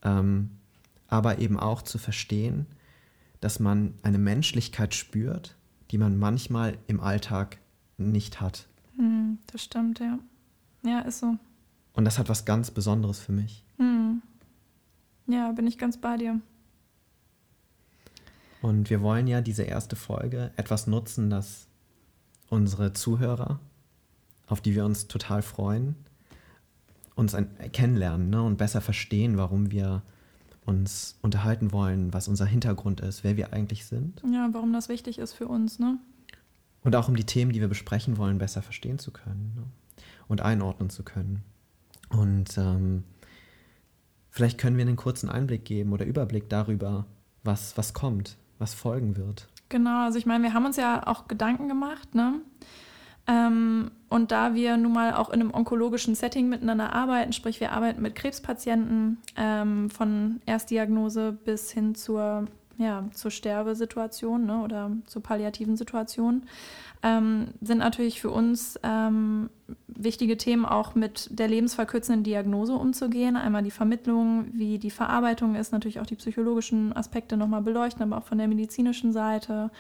Ähm, 0.02 0.50
aber 1.08 1.38
eben 1.38 1.58
auch 1.58 1.80
zu 1.80 1.96
verstehen, 1.96 2.66
dass 3.40 3.60
man 3.60 3.94
eine 4.02 4.18
Menschlichkeit 4.18 4.94
spürt, 4.94 5.56
die 5.90 5.96
man 5.96 6.18
manchmal 6.18 6.76
im 6.86 7.00
Alltag 7.00 7.58
nicht 8.10 8.40
hat. 8.40 8.66
Hm, 8.96 9.38
das 9.46 9.62
stimmt, 9.64 10.00
ja. 10.00 10.18
Ja, 10.84 11.00
ist 11.00 11.20
so. 11.20 11.36
Und 11.94 12.04
das 12.04 12.18
hat 12.18 12.28
was 12.28 12.44
ganz 12.44 12.70
Besonderes 12.70 13.20
für 13.20 13.32
mich. 13.32 13.64
Hm. 13.78 14.22
Ja, 15.26 15.52
bin 15.52 15.66
ich 15.66 15.78
ganz 15.78 15.96
bei 15.96 16.16
dir. 16.16 16.40
Und 18.60 18.90
wir 18.90 19.00
wollen 19.00 19.26
ja 19.26 19.40
diese 19.40 19.64
erste 19.64 19.96
Folge 19.96 20.52
etwas 20.56 20.86
nutzen, 20.86 21.30
das 21.30 21.66
unsere 22.48 22.92
Zuhörer, 22.92 23.60
auf 24.46 24.60
die 24.60 24.74
wir 24.74 24.84
uns 24.84 25.08
total 25.08 25.42
freuen, 25.42 25.96
uns 27.14 27.34
ein, 27.34 27.48
kennenlernen 27.72 28.30
ne, 28.30 28.42
und 28.42 28.58
besser 28.58 28.80
verstehen, 28.80 29.36
warum 29.36 29.70
wir 29.70 30.02
uns 30.64 31.18
unterhalten 31.22 31.72
wollen, 31.72 32.12
was 32.12 32.28
unser 32.28 32.46
Hintergrund 32.46 33.00
ist, 33.00 33.24
wer 33.24 33.36
wir 33.36 33.52
eigentlich 33.52 33.86
sind. 33.86 34.22
Ja, 34.32 34.48
warum 34.52 34.72
das 34.72 34.88
wichtig 34.88 35.18
ist 35.18 35.32
für 35.32 35.48
uns, 35.48 35.78
ne? 35.78 35.98
Und 36.84 36.96
auch 36.96 37.08
um 37.08 37.16
die 37.16 37.24
Themen, 37.24 37.52
die 37.52 37.60
wir 37.60 37.68
besprechen 37.68 38.16
wollen, 38.16 38.38
besser 38.38 38.62
verstehen 38.62 38.98
zu 38.98 39.12
können 39.12 39.52
ne? 39.54 40.04
und 40.28 40.40
einordnen 40.40 40.90
zu 40.90 41.04
können. 41.04 41.42
Und 42.08 42.58
ähm, 42.58 43.04
vielleicht 44.30 44.58
können 44.58 44.76
wir 44.76 44.84
einen 44.84 44.96
kurzen 44.96 45.28
Einblick 45.28 45.64
geben 45.64 45.92
oder 45.92 46.04
Überblick 46.04 46.48
darüber, 46.48 47.06
was, 47.44 47.76
was 47.76 47.94
kommt, 47.94 48.36
was 48.58 48.74
folgen 48.74 49.16
wird. 49.16 49.48
Genau, 49.68 50.04
also 50.04 50.18
ich 50.18 50.26
meine, 50.26 50.44
wir 50.44 50.52
haben 50.52 50.66
uns 50.66 50.76
ja 50.76 51.06
auch 51.06 51.28
Gedanken 51.28 51.68
gemacht, 51.68 52.14
ne? 52.14 52.40
Ähm, 53.26 53.90
und 54.08 54.32
da 54.32 54.54
wir 54.54 54.76
nun 54.76 54.92
mal 54.92 55.14
auch 55.14 55.30
in 55.30 55.40
einem 55.40 55.54
onkologischen 55.54 56.14
Setting 56.14 56.48
miteinander 56.48 56.92
arbeiten, 56.92 57.32
sprich 57.32 57.60
wir 57.60 57.72
arbeiten 57.72 58.02
mit 58.02 58.16
Krebspatienten 58.16 59.18
ähm, 59.36 59.90
von 59.90 60.40
Erstdiagnose 60.44 61.32
bis 61.32 61.70
hin 61.70 61.94
zur, 61.94 62.46
ja, 62.78 63.04
zur 63.12 63.30
Sterbesituation 63.30 64.46
ne, 64.46 64.62
oder 64.62 64.90
zur 65.06 65.22
palliativen 65.22 65.76
Situation, 65.76 66.42
ähm, 67.02 67.48
sind 67.60 67.78
natürlich 67.78 68.20
für 68.20 68.30
uns 68.30 68.78
ähm, 68.82 69.50
wichtige 69.88 70.36
Themen 70.36 70.64
auch 70.64 70.94
mit 70.94 71.28
der 71.38 71.48
lebensverkürzenden 71.48 72.22
Diagnose 72.22 72.74
umzugehen. 72.74 73.36
Einmal 73.36 73.62
die 73.62 73.70
Vermittlung, 73.70 74.46
wie 74.52 74.78
die 74.78 74.90
Verarbeitung 74.90 75.54
ist, 75.54 75.72
natürlich 75.72 76.00
auch 76.00 76.06
die 76.06 76.16
psychologischen 76.16 76.94
Aspekte 76.96 77.36
nochmal 77.36 77.62
beleuchten, 77.62 78.02
aber 78.02 78.18
auch 78.18 78.26
von 78.26 78.38
der 78.38 78.48
medizinischen 78.48 79.12
Seite. 79.12 79.70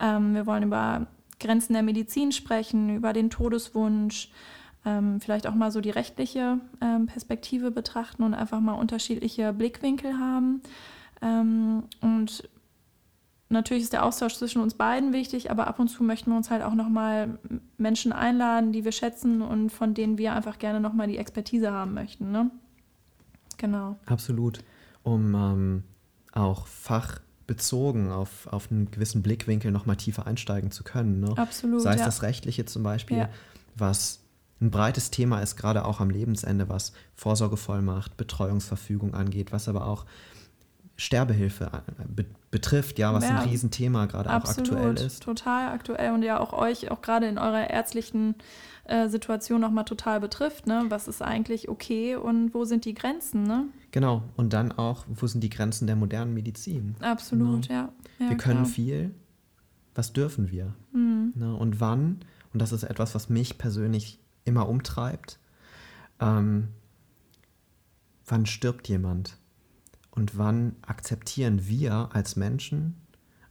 Ähm, 0.00 0.34
wir 0.34 0.46
wollen 0.46 0.62
über 0.62 1.06
Grenzen 1.40 1.72
der 1.72 1.82
Medizin 1.82 2.32
sprechen, 2.32 2.96
über 2.96 3.12
den 3.12 3.30
Todeswunsch, 3.30 4.30
ähm, 4.84 5.20
vielleicht 5.20 5.46
auch 5.46 5.54
mal 5.54 5.70
so 5.70 5.80
die 5.80 5.90
rechtliche 5.90 6.60
ähm, 6.80 7.06
Perspektive 7.06 7.70
betrachten 7.70 8.22
und 8.22 8.34
einfach 8.34 8.60
mal 8.60 8.74
unterschiedliche 8.74 9.52
Blickwinkel 9.52 10.18
haben. 10.18 10.62
Ähm, 11.22 11.84
und 12.00 12.48
natürlich 13.48 13.84
ist 13.84 13.92
der 13.92 14.04
Austausch 14.04 14.34
zwischen 14.34 14.62
uns 14.62 14.74
beiden 14.74 15.12
wichtig, 15.12 15.50
aber 15.50 15.66
ab 15.66 15.78
und 15.78 15.88
zu 15.88 16.02
möchten 16.02 16.30
wir 16.30 16.36
uns 16.36 16.50
halt 16.50 16.62
auch 16.62 16.74
nochmal 16.74 17.38
Menschen 17.76 18.12
einladen, 18.12 18.72
die 18.72 18.84
wir 18.84 18.92
schätzen 18.92 19.42
und 19.42 19.70
von 19.70 19.94
denen 19.94 20.18
wir 20.18 20.32
einfach 20.34 20.58
gerne 20.58 20.80
nochmal 20.80 21.08
die 21.08 21.18
Expertise 21.18 21.72
haben 21.72 21.94
möchten. 21.94 22.30
Ne? 22.30 22.50
Genau. 23.56 23.96
Absolut. 24.06 24.62
Um 25.02 25.34
ähm, 25.34 25.84
auch 26.32 26.66
Fach 26.66 27.20
bezogen 27.46 28.12
auf, 28.12 28.46
auf 28.48 28.70
einen 28.70 28.90
gewissen 28.90 29.22
Blickwinkel 29.22 29.72
noch 29.72 29.86
mal 29.86 29.96
tiefer 29.96 30.26
einsteigen 30.26 30.70
zu 30.70 30.84
können. 30.84 31.20
Ne? 31.20 31.32
Absolut. 31.36 31.80
Sei 31.80 31.94
es 31.94 32.00
ja. 32.00 32.06
das 32.06 32.22
Rechtliche 32.22 32.66
zum 32.66 32.82
Beispiel, 32.82 33.16
Ja. 33.16 33.28
was 33.74 34.20
ein 34.60 34.70
breites 34.70 35.10
Thema 35.10 35.40
ist, 35.40 35.56
gerade 35.56 35.84
auch 35.84 36.00
am 36.00 36.10
Lebensende, 36.10 36.68
was 36.68 36.92
Vorsorgevollmacht, 37.14 38.16
Betreuungsverfügung 38.16 39.14
angeht, 39.14 39.52
was 39.52 39.68
aber 39.68 39.86
auch 39.86 40.04
Sterbehilfe 40.98 41.70
äh, 41.72 42.02
be 42.06 42.26
betrifft, 42.50 42.98
ja, 42.98 43.12
was 43.12 43.24
Ja. 43.24 43.40
ein 43.40 43.48
Riesenthema 43.50 44.06
gerade 44.06 44.30
auch 44.30 44.48
aktuell 44.48 44.94
ist. 44.94 45.22
total 45.22 45.70
aktuell 45.70 46.12
und 46.12 46.22
ja 46.22 46.40
auch 46.40 46.54
euch, 46.54 46.90
auch 46.90 47.02
gerade 47.02 47.26
in 47.26 47.36
eurer 47.36 47.68
ärztlichen 47.68 48.36
äh, 48.84 49.08
Situation 49.08 49.60
nochmal 49.60 49.84
total 49.84 50.18
betrifft. 50.18 50.66
Ne? 50.66 50.86
Was 50.88 51.08
ist 51.08 51.20
eigentlich 51.20 51.68
okay 51.68 52.16
und 52.16 52.54
wo 52.54 52.64
sind 52.64 52.86
die 52.86 52.94
Grenzen? 52.94 53.42
Ne? 53.42 53.66
Genau. 53.90 54.22
Und 54.36 54.54
dann 54.54 54.72
auch, 54.72 55.04
wo 55.08 55.26
sind 55.26 55.42
die 55.42 55.50
Grenzen 55.50 55.86
der 55.86 55.94
modernen 55.94 56.32
Medizin? 56.32 56.96
Absolut, 57.00 57.68
ja. 57.68 57.90
ja. 58.18 58.30
wir 58.30 58.36
können 58.38 58.62
klar. 58.62 58.72
viel. 58.72 59.14
Was 59.94 60.14
dürfen 60.14 60.50
wir? 60.50 60.74
Mhm. 60.92 61.32
Ne? 61.34 61.54
Und 61.54 61.80
wann? 61.80 62.20
Und 62.54 62.62
das 62.62 62.72
ist 62.72 62.82
etwas, 62.82 63.14
was 63.14 63.28
mich 63.28 63.58
persönlich 63.58 64.20
immer 64.46 64.68
umtreibt. 64.68 65.38
Ähm, 66.18 66.68
wann 68.26 68.46
stirbt 68.46 68.88
jemand? 68.88 69.36
Und 70.18 70.36
wann 70.36 70.74
akzeptieren 70.82 71.68
wir 71.68 72.08
als 72.12 72.34
Menschen, 72.34 72.96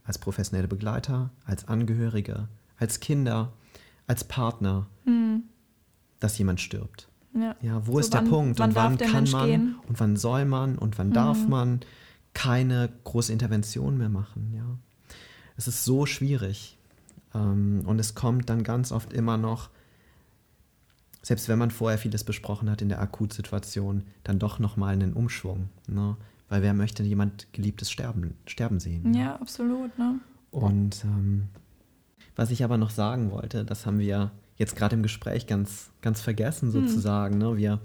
als 0.04 0.18
professionelle 0.18 0.68
Begleiter, 0.68 1.30
als 1.46 1.66
Angehörige, 1.66 2.46
als 2.76 3.00
Kinder, 3.00 3.54
als 4.06 4.24
Partner, 4.24 4.86
Mhm. 5.06 5.44
dass 6.20 6.36
jemand 6.36 6.60
stirbt? 6.60 7.08
Ja. 7.32 7.56
Ja, 7.62 7.86
wo 7.86 7.92
So, 7.94 7.98
ist 8.00 8.12
der 8.12 8.20
wann- 8.20 8.28
Punkt? 8.28 8.58
wann 8.58 8.68
und 8.68 8.76
darf 8.76 8.84
wann 8.84 8.98
der 8.98 9.06
kann 9.06 9.16
Mensch 9.16 9.32
man 9.32 9.46
gehen? 9.46 9.76
und 9.88 9.98
wann 9.98 10.16
soll 10.18 10.44
man 10.44 10.76
und 10.76 10.98
wann 10.98 11.10
darf 11.12 11.42
Mhm. 11.44 11.48
man 11.48 11.80
keine 12.34 12.90
große 13.04 13.32
Intervention 13.32 13.96
mehr 13.96 14.10
machen? 14.10 14.52
Ja, 14.54 14.76
es 15.56 15.68
ist 15.68 15.86
so 15.86 16.04
schwierig 16.04 16.76
ähm, 17.34 17.80
und 17.86 17.98
es 17.98 18.14
kommt 18.14 18.50
dann 18.50 18.62
ganz 18.62 18.92
oft 18.92 19.14
immer 19.14 19.38
noch, 19.38 19.70
selbst 21.22 21.48
wenn 21.48 21.58
man 21.58 21.70
vorher 21.70 21.96
vieles 21.98 22.24
besprochen 22.24 22.68
hat 22.68 22.82
in 22.82 22.90
der 22.90 23.00
Akutsituation, 23.00 24.04
dann 24.22 24.38
doch 24.38 24.58
noch 24.58 24.76
mal 24.76 24.92
einen 24.92 25.14
Umschwung, 25.14 25.70
ne? 25.86 26.14
Weil 26.48 26.62
wer 26.62 26.74
möchte 26.74 27.02
jemand 27.02 27.52
geliebtes 27.52 27.90
sterben, 27.90 28.34
sterben 28.46 28.80
sehen? 28.80 29.12
ja, 29.14 29.36
absolut. 29.36 29.98
Ne? 29.98 30.20
Und 30.50 31.04
ähm, 31.04 31.48
was 32.36 32.50
ich 32.50 32.64
aber 32.64 32.78
noch 32.78 32.90
sagen 32.90 33.30
wollte, 33.30 33.64
das 33.64 33.84
haben 33.84 33.98
wir 33.98 34.30
jetzt 34.56 34.76
gerade 34.76 34.96
im 34.96 35.02
Gespräch 35.02 35.46
ganz, 35.46 35.90
ganz 36.00 36.20
vergessen 36.20 36.72
Hm. 36.72 36.86
sozusagen. 36.88 37.38
Ne? 37.38 37.56
Wir, 37.56 37.80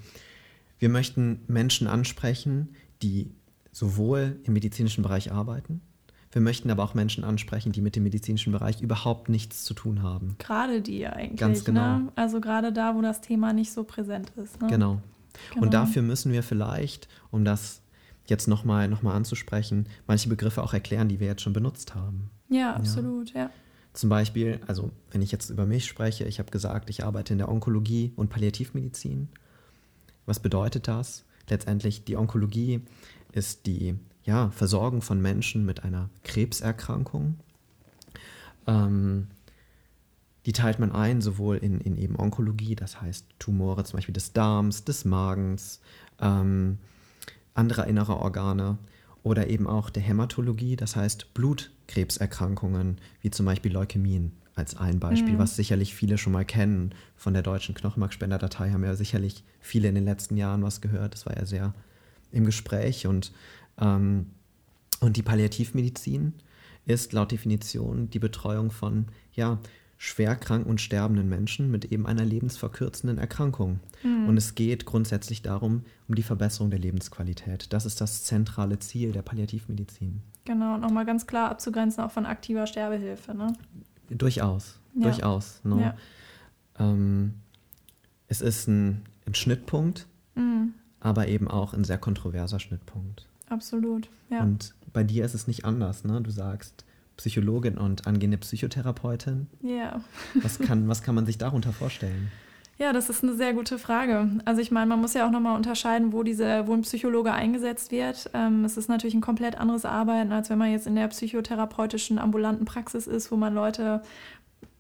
wir 0.80 0.90
möchten 0.90 1.42
Menschen 1.48 1.88
ansprechen, 1.88 2.70
die 3.02 3.32
sowohl 3.72 4.40
im 4.44 4.54
medizinischen 4.54 5.04
Bereich 5.04 5.32
arbeiten, 5.32 5.82
wir 6.34 6.42
möchten 6.42 6.72
aber 6.72 6.84
auch 6.84 6.96
Menschen 6.96 7.24
ansprechen, 7.24 7.72
die 7.74 7.82
mit 7.82 7.96
dem 7.96 8.02
medizinischen 8.04 8.52
Bereich 8.54 8.82
überhaupt 8.82 9.30
nichts 9.30 9.64
zu 9.66 9.76
tun 9.76 10.02
haben. 10.02 10.36
Gerade 10.40 10.82
die 10.82 11.06
eigentlich. 11.06 11.40
Ganz 11.40 11.64
genau. 11.64 12.00
Ne? 12.00 12.12
Also 12.16 12.42
gerade 12.42 12.74
da, 12.74 12.96
wo 12.96 13.02
das 13.02 13.22
Thema 13.22 13.54
nicht 13.54 13.72
so 13.72 13.84
präsent 13.84 14.32
ist. 14.36 14.60
Ne? 14.60 14.68
Genau. 14.68 15.00
Genau. 15.52 15.64
Und 15.64 15.74
dafür 15.76 16.02
müssen 16.02 16.32
wir 16.32 16.42
vielleicht, 16.42 17.08
um 17.30 17.46
das 17.46 17.83
jetzt 18.26 18.48
nochmal 18.48 18.88
noch 18.88 19.02
mal 19.02 19.14
anzusprechen, 19.14 19.88
manche 20.08 20.30
Begriffe 20.30 20.64
auch 20.64 20.74
erklären, 20.74 21.10
die 21.10 21.20
wir 21.20 21.28
jetzt 21.28 21.42
schon 21.42 21.54
benutzt 21.54 21.96
haben. 21.96 22.30
Ja, 22.50 22.74
absolut, 22.74 23.34
ja. 23.34 23.50
Zum 23.94 24.10
Beispiel, 24.10 24.60
also 24.66 24.92
wenn 25.12 25.22
ich 25.22 25.32
jetzt 25.32 25.50
über 25.50 25.66
mich 25.66 25.86
spreche, 25.86 26.26
ich 26.26 26.40
habe 26.40 26.52
gesagt, 26.52 26.90
ich 26.90 27.04
arbeite 27.04 27.34
in 27.34 27.38
der 27.38 27.50
Onkologie 27.50 28.12
und 28.16 28.30
Palliativmedizin. 28.30 29.30
Was 30.26 30.40
bedeutet 30.40 30.88
das? 30.88 31.26
Letztendlich, 31.50 32.06
die 32.06 32.16
Onkologie 32.16 32.82
ist 33.34 33.66
die 33.66 33.96
ja, 34.24 34.50
Versorgung 34.52 35.02
von 35.02 35.22
Menschen 35.22 35.66
mit 35.66 35.84
einer 35.84 36.10
Krebserkrankung. 36.24 37.40
Ähm, 38.66 39.28
die 40.46 40.54
teilt 40.54 40.80
man 40.80 40.92
ein, 40.92 41.22
sowohl 41.22 41.58
in, 41.58 41.80
in 41.80 41.98
eben 41.98 42.18
Onkologie, 42.18 42.76
das 42.76 43.02
heißt 43.02 43.28
Tumore 43.40 43.84
zum 43.84 43.98
Beispiel 43.98 44.14
des 44.14 44.34
Darms, 44.34 44.84
des 44.84 45.06
Magens, 45.06 45.82
ähm, 46.20 46.80
anderer 47.54 47.88
innerer 47.88 48.18
Organe 48.18 48.78
oder 49.24 49.48
eben 49.50 49.68
auch 49.68 49.90
der 49.90 50.04
Hämatologie, 50.04 50.76
das 50.76 50.96
heißt 50.96 51.34
Blutkrebserkrankungen, 51.34 52.98
wie 53.22 53.32
zum 53.32 53.46
Beispiel 53.46 53.72
Leukämien 53.72 54.34
als 54.56 54.76
ein 54.76 55.00
Beispiel, 55.00 55.40
was 55.40 55.56
sicherlich 55.56 55.96
viele 55.96 56.18
schon 56.18 56.34
mal 56.34 56.46
kennen. 56.46 56.94
Von 57.16 57.34
der 57.34 57.42
deutschen 57.42 57.74
Knochenmarkspenderdatei 57.74 58.72
haben 58.72 58.84
ja 58.84 58.96
sicherlich 58.96 59.44
viele 59.60 59.88
in 59.88 59.96
den 59.96 60.06
letzten 60.06 60.38
Jahren 60.38 60.62
was 60.62 60.82
gehört. 60.82 61.14
Das 61.16 61.26
war 61.26 61.36
ja 61.36 61.46
sehr 61.46 61.74
im 62.32 62.46
Gespräch. 62.46 63.08
Und, 63.08 63.32
ähm, 63.80 64.28
und 65.00 65.18
die 65.18 65.24
Palliativmedizin 65.24 66.34
ist 66.86 67.14
laut 67.14 67.32
Definition 67.32 68.10
die 68.10 68.20
Betreuung 68.20 68.70
von 68.70 69.08
ja, 69.34 69.58
schwerkranken 70.06 70.70
und 70.70 70.82
sterbenden 70.82 71.30
Menschen 71.30 71.72
mit 71.72 71.86
eben 71.86 72.06
einer 72.06 72.26
lebensverkürzenden 72.26 73.18
Erkrankung. 73.18 73.80
Und 74.04 74.36
es 74.36 74.54
geht 74.54 74.84
grundsätzlich 74.86 75.44
darum, 75.44 75.86
um 76.10 76.16
die 76.16 76.24
Verbesserung 76.24 76.70
der 76.70 76.80
Lebensqualität. 76.80 77.72
Das 77.72 77.86
ist 77.86 78.02
das 78.02 78.26
zentrale 78.26 78.80
Ziel 78.80 79.14
der 79.14 79.22
Palliativmedizin. 79.22 80.22
Genau, 80.44 80.78
nochmal 80.78 81.06
ganz 81.06 81.26
klar 81.26 81.50
abzugrenzen 81.52 82.04
auch 82.04 82.12
von 82.12 82.26
aktiver 82.26 82.68
Sterbehilfe. 82.68 83.34
Ne? 83.34 83.54
Durchaus, 84.10 84.78
Ja. 84.94 85.04
durchaus. 85.04 85.62
Ne? 85.64 85.82
Ja. 85.82 85.96
Ähm, 86.80 87.36
es 88.28 88.42
ist 88.42 88.68
ein, 88.68 89.04
ein 89.26 89.36
Schnittpunkt, 89.36 90.06
Mhm. 90.36 90.74
aber 91.00 91.30
eben 91.30 91.48
auch 91.48 91.74
ein 91.74 91.86
sehr 91.86 91.98
kontroverser 91.98 92.60
Schnittpunkt. 92.60 93.26
Absolut, 93.48 94.10
ja. 94.30 94.42
Und 94.42 94.74
bei 94.92 95.06
dir 95.06 95.24
ist 95.24 95.34
es 95.34 95.48
nicht 95.48 95.64
anders. 95.64 96.04
Ne? 96.04 96.20
Du 96.22 96.30
sagst 96.30 96.84
Psychologin 97.18 97.78
und 97.78 98.08
angehende 98.08 98.38
Psychotherapeutin. 98.38 99.48
ja. 99.62 100.02
Was 100.36 100.60
kann, 100.60 100.88
was 100.88 101.04
kann 101.04 101.16
man 101.16 101.26
sich 101.26 101.38
darunter 101.38 101.74
vorstellen? 101.74 102.32
Ja, 102.80 102.92
das 102.92 103.10
ist 103.10 103.24
eine 103.24 103.36
sehr 103.36 103.54
gute 103.54 103.78
Frage. 103.78 104.28
Also 104.46 104.60
ich 104.60 104.72
meine, 104.72 104.88
man 104.88 105.00
muss 105.00 105.14
ja 105.14 105.28
auch 105.28 105.32
nochmal 105.32 105.56
unterscheiden, 105.56 106.12
wo 106.12 106.24
diese, 106.24 106.66
wo 106.68 106.74
ein 106.74 106.82
Psychologe 106.82 107.32
eingesetzt 107.32 107.92
wird. 107.92 108.32
Ähm, 108.34 108.66
es 108.66 108.78
ist 108.78 108.90
natürlich 108.90 109.14
ein 109.14 109.22
komplett 109.22 109.60
anderes 109.60 109.86
Arbeiten, 109.86 110.32
als 110.32 110.50
wenn 110.50 110.58
man 110.58 110.72
jetzt 110.72 110.88
in 110.88 110.96
der 110.96 111.08
psychotherapeutischen 111.08 112.18
ambulanten 112.18 112.66
Praxis 112.66 113.06
ist, 113.06 113.32
wo 113.32 113.36
man 113.36 113.54
Leute 113.54 114.02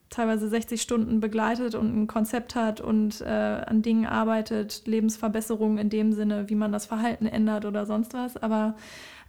teilweise 0.10 0.48
60 0.48 0.82
Stunden 0.82 1.20
begleitet 1.20 1.76
und 1.76 1.96
ein 1.96 2.08
Konzept 2.08 2.56
hat 2.56 2.82
und 2.82 3.22
äh, 3.22 3.26
an 3.26 3.82
Dingen 3.82 4.06
arbeitet, 4.06 4.84
Lebensverbesserungen 4.86 5.78
in 5.78 5.90
dem 5.90 6.14
Sinne, 6.14 6.50
wie 6.50 6.56
man 6.56 6.72
das 6.72 6.86
Verhalten 6.86 7.26
ändert 7.26 7.66
oder 7.66 7.86
sonst 7.86 8.14
was. 8.14 8.38
Aber 8.38 8.76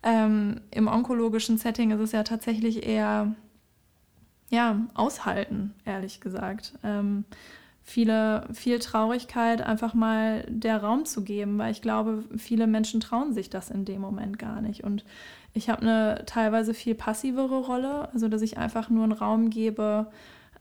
ähm, 0.05 0.61
im 0.71 0.87
onkologischen 0.87 1.59
Setting 1.59 1.91
ist 1.91 2.01
es 2.01 2.13
ja 2.13 2.23
tatsächlich 2.23 2.87
eher 2.87 3.35
ja, 4.51 4.87
aushalten, 4.95 5.75
ehrlich 5.85 6.21
gesagt. 6.21 6.75
Ähm, 6.85 7.25
viele, 7.83 8.47
viel 8.53 8.79
Traurigkeit 8.79 9.63
einfach 9.63 9.95
mal 9.95 10.45
der 10.49 10.83
Raum 10.83 11.05
zu 11.05 11.25
geben, 11.25 11.59
weil 11.59 11.73
ich 11.73 11.83
glaube, 11.83 12.25
viele 12.37 12.67
Menschen 12.67 13.01
trauen 13.01 13.33
sich 13.33 13.51
das 13.51 13.71
in 13.71 13.85
dem 13.85 14.01
Moment 14.01 14.39
gar 14.39 14.61
nicht. 14.61 14.85
Und 14.85 15.05
ich 15.53 15.71
habe 15.71 15.83
eine 15.83 16.25
teilweise 16.27 16.75
viel 16.75 16.95
passivere 16.95 17.61
Rolle, 17.61 18.09
also 18.13 18.29
dass 18.29 18.43
ich 18.43 18.59
einfach 18.59 18.91
nur 18.91 19.05
einen 19.05 19.13
Raum 19.13 19.51
gebe, 19.51 20.07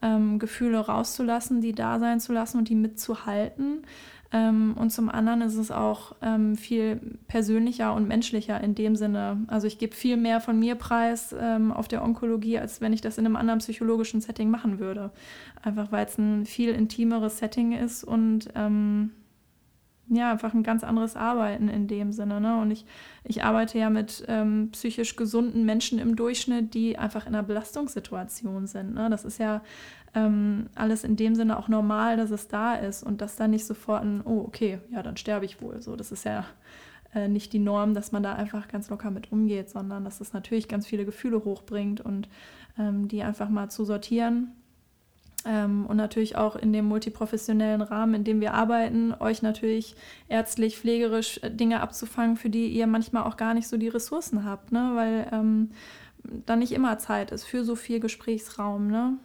ähm, 0.02 0.40
Gefühle 0.40 0.80
rauszulassen, 0.80 1.62
die 1.62 1.74
da 1.74 2.00
sein 2.00 2.20
zu 2.20 2.34
lassen 2.34 2.58
und 2.58 2.70
die 2.70 2.76
mitzuhalten. 2.76 3.86
Ähm, 4.34 4.74
und 4.78 4.90
zum 4.90 5.10
anderen 5.10 5.42
ist 5.42 5.56
es 5.56 5.70
auch 5.70 6.16
ähm, 6.24 6.58
viel 6.58 7.00
persönlicher 7.28 7.94
und 7.94 8.08
menschlicher 8.08 8.60
in 8.60 8.74
dem 8.74 8.96
Sinne. 8.96 9.46
Also 9.48 9.68
ich 9.68 9.78
gebe 9.78 9.96
viel 9.96 10.18
mehr 10.18 10.42
von 10.42 10.60
mir 10.60 10.74
preis 10.74 11.36
ähm, 11.40 11.72
auf 11.72 11.88
der 11.88 12.04
Onkologie, 12.04 12.58
als 12.58 12.82
wenn 12.82 12.94
ich 12.94 13.02
das 13.02 13.20
in 13.20 13.28
einem 13.28 13.36
anderen 13.36 13.60
psychologischen 13.60 14.22
Setting 14.22 14.50
machen 14.50 14.80
würde. 14.80 15.12
Einfach 15.62 15.92
weil 15.92 16.08
es 16.08 16.18
ein 16.18 16.48
viel 16.48 16.72
intimeres 16.72 17.38
Setting 17.38 17.74
ist 17.74 18.04
und 18.04 18.50
ähm, 18.56 19.12
ja, 20.10 20.32
einfach 20.32 20.54
ein 20.54 20.64
ganz 20.64 20.84
anderes 20.84 21.16
Arbeiten 21.16 21.70
in 21.70 21.88
dem 21.88 22.12
Sinne. 22.12 22.42
Ne? 22.42 22.60
Und 22.60 22.72
ich, 22.72 22.86
ich 23.24 23.44
arbeite 23.44 23.78
ja 23.78 23.90
mit 23.90 24.26
ähm, 24.28 24.70
psychisch 24.72 25.16
gesunden 25.16 25.64
Menschen 25.64 26.00
im 26.00 26.16
Durchschnitt, 26.16 26.74
die 26.74 26.98
einfach 26.98 27.28
in 27.28 27.36
einer 27.36 27.44
Belastungssituation 27.44 28.66
sind. 28.68 28.96
Ne? 28.96 29.10
Das 29.10 29.26
ist 29.26 29.38
ja 29.38 29.62
ähm, 30.16 30.70
alles 30.76 31.04
in 31.04 31.16
dem 31.16 31.36
Sinne 31.36 31.58
auch 31.58 31.68
normal, 31.68 32.18
dass 32.18 32.32
es 32.32 32.48
da 32.48 32.76
ist 32.76 33.04
und 33.04 33.22
dass 33.22 33.36
dann 33.36 33.52
nicht 33.52 33.66
sofort 33.66 34.04
ein, 34.04 34.22
oh, 34.24 34.44
okay, 34.46 34.80
ja, 34.92 35.02
dann 35.04 35.18
sterbe 35.18 35.46
ich 35.46 35.62
wohl. 35.62 35.82
So, 35.82 35.96
das 35.96 36.12
ist 36.12 36.26
ja 36.26 36.46
äh, 37.16 37.28
nicht 37.28 37.54
die 37.54 37.60
Norm, 37.60 37.94
dass 37.94 38.12
man 38.12 38.24
da 38.24 38.34
einfach 38.34 38.68
ganz 38.68 38.90
locker 38.90 39.12
mit 39.12 39.32
umgeht, 39.32 39.70
sondern 39.70 40.04
dass 40.04 40.22
es 40.22 40.34
natürlich 40.34 40.68
ganz 40.68 40.86
viele 40.86 41.06
Gefühle 41.06 41.44
hochbringt 41.44 42.02
und 42.02 42.30
ähm, 42.78 43.08
die 43.08 43.24
einfach 43.24 43.50
mal 43.50 43.70
zu 43.70 43.86
sortieren 43.86 44.52
ähm, 45.46 45.86
und 45.86 45.98
natürlich 45.98 46.36
auch 46.36 46.56
in 46.56 46.72
dem 46.74 46.86
multiprofessionellen 46.86 47.82
Rahmen, 47.82 48.14
in 48.14 48.24
dem 48.24 48.42
wir 48.42 48.54
arbeiten, 48.54 49.14
euch 49.20 49.42
natürlich 49.42 49.96
ärztlich, 50.30 50.78
pflegerisch 50.78 51.40
äh, 51.44 51.52
Dinge 51.52 51.82
abzufangen, 51.82 52.38
für 52.38 52.50
die 52.50 52.68
ihr 52.68 52.88
manchmal 52.88 53.24
auch 53.24 53.38
gar 53.38 53.54
nicht 53.54 53.68
so 53.68 53.78
die 53.78 53.90
Ressourcen 53.90 54.46
habt, 54.46 54.72
ne? 54.72 54.92
weil 54.94 55.28
ähm, 55.32 55.72
da 56.46 56.56
nicht 56.56 56.72
immer 56.72 56.98
Zeit 57.00 57.32
ist 57.32 57.44
für 57.44 57.66
so 57.66 57.76
viel 57.76 58.00
Gesprächsraum. 58.00 58.88
Ne? 58.88 59.18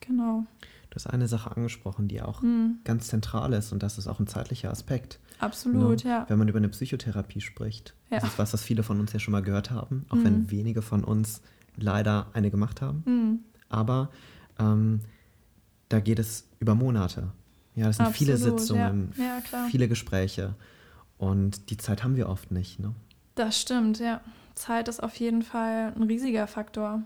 Genau. 0.00 0.44
Du 0.90 0.96
hast 0.96 1.06
eine 1.06 1.28
Sache 1.28 1.54
angesprochen, 1.54 2.08
die 2.08 2.22
auch 2.22 2.42
mhm. 2.42 2.78
ganz 2.84 3.08
zentral 3.08 3.52
ist 3.52 3.72
und 3.72 3.82
das 3.82 3.98
ist 3.98 4.06
auch 4.06 4.20
ein 4.20 4.26
zeitlicher 4.26 4.70
Aspekt. 4.70 5.18
Absolut, 5.38 6.04
ne? 6.04 6.10
ja. 6.10 6.24
Wenn 6.28 6.38
man 6.38 6.48
über 6.48 6.58
eine 6.58 6.68
Psychotherapie 6.68 7.40
spricht, 7.40 7.94
ja. 8.10 8.20
das 8.20 8.30
ist 8.30 8.38
was, 8.38 8.52
was 8.52 8.62
viele 8.62 8.82
von 8.82 9.00
uns 9.00 9.12
ja 9.12 9.18
schon 9.18 9.32
mal 9.32 9.42
gehört 9.42 9.70
haben, 9.70 10.06
auch 10.08 10.16
mhm. 10.16 10.24
wenn 10.24 10.50
wenige 10.50 10.82
von 10.82 11.04
uns 11.04 11.42
leider 11.76 12.28
eine 12.32 12.50
gemacht 12.50 12.80
haben. 12.80 13.02
Mhm. 13.04 13.40
Aber 13.68 14.10
ähm, 14.58 15.00
da 15.88 16.00
geht 16.00 16.18
es 16.18 16.48
über 16.60 16.74
Monate. 16.74 17.32
Ja, 17.74 17.86
das 17.86 17.96
sind 17.96 18.06
Absolut, 18.06 18.16
viele 18.16 18.36
Sitzungen, 18.38 19.12
ja. 19.18 19.42
Ja, 19.52 19.68
viele 19.70 19.88
Gespräche. 19.88 20.54
Und 21.18 21.70
die 21.70 21.76
Zeit 21.76 22.04
haben 22.04 22.16
wir 22.16 22.28
oft 22.28 22.50
nicht. 22.50 22.80
Ne? 22.80 22.94
Das 23.34 23.60
stimmt, 23.60 23.98
ja. 23.98 24.20
Zeit 24.54 24.88
ist 24.88 25.02
auf 25.02 25.14
jeden 25.16 25.42
Fall 25.42 25.92
ein 25.94 26.02
riesiger 26.02 26.46
Faktor. 26.46 27.02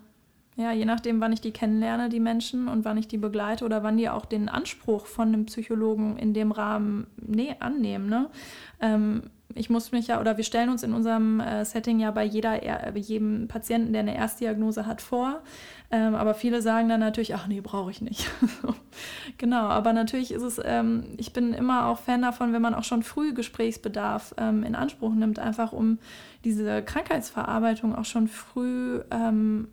Ja, 0.60 0.72
je 0.72 0.84
nachdem, 0.84 1.22
wann 1.22 1.32
ich 1.32 1.40
die 1.40 1.52
kennenlerne, 1.52 2.10
die 2.10 2.20
Menschen, 2.20 2.68
und 2.68 2.84
wann 2.84 2.98
ich 2.98 3.08
die 3.08 3.16
begleite 3.16 3.64
oder 3.64 3.82
wann 3.82 3.96
die 3.96 4.10
auch 4.10 4.26
den 4.26 4.50
Anspruch 4.50 5.06
von 5.06 5.28
einem 5.28 5.46
Psychologen 5.46 6.18
in 6.18 6.34
dem 6.34 6.52
Rahmen 6.52 7.06
nee, 7.16 7.56
annehmen. 7.60 8.10
Ne? 8.10 8.28
Ähm, 8.78 9.22
ich 9.54 9.70
muss 9.70 9.90
mich 9.90 10.08
ja, 10.08 10.20
oder 10.20 10.36
wir 10.36 10.44
stellen 10.44 10.68
uns 10.68 10.82
in 10.82 10.92
unserem 10.92 11.40
äh, 11.40 11.64
Setting 11.64 11.98
ja 11.98 12.10
bei 12.10 12.24
jeder, 12.24 12.58
bei 12.60 12.98
jedem 12.98 13.48
Patienten, 13.48 13.94
der 13.94 14.00
eine 14.00 14.14
Erstdiagnose 14.14 14.84
hat, 14.84 15.00
vor. 15.00 15.40
Ähm, 15.90 16.14
aber 16.14 16.34
viele 16.34 16.60
sagen 16.60 16.90
dann 16.90 17.00
natürlich, 17.00 17.34
ach 17.34 17.46
nee, 17.46 17.62
brauche 17.62 17.90
ich 17.90 18.02
nicht. 18.02 18.30
genau, 19.38 19.62
aber 19.62 19.94
natürlich 19.94 20.30
ist 20.30 20.42
es, 20.42 20.60
ähm, 20.62 21.04
ich 21.16 21.32
bin 21.32 21.54
immer 21.54 21.86
auch 21.86 21.98
Fan 21.98 22.20
davon, 22.20 22.52
wenn 22.52 22.62
man 22.62 22.74
auch 22.74 22.84
schon 22.84 23.02
früh 23.02 23.32
Gesprächsbedarf 23.32 24.34
ähm, 24.36 24.62
in 24.62 24.74
Anspruch 24.74 25.14
nimmt, 25.14 25.38
einfach 25.38 25.72
um 25.72 25.98
diese 26.44 26.82
Krankheitsverarbeitung 26.82 27.94
auch 27.94 28.04
schon 28.04 28.28
früh 28.28 29.00
ähm, 29.10 29.68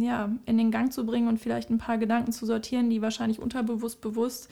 ja, 0.00 0.30
in 0.44 0.58
den 0.58 0.70
Gang 0.70 0.92
zu 0.92 1.06
bringen 1.06 1.28
und 1.28 1.38
vielleicht 1.38 1.70
ein 1.70 1.78
paar 1.78 1.98
Gedanken 1.98 2.32
zu 2.32 2.46
sortieren, 2.46 2.90
die 2.90 3.02
wahrscheinlich 3.02 3.40
unterbewusst, 3.40 4.00
bewusst 4.00 4.48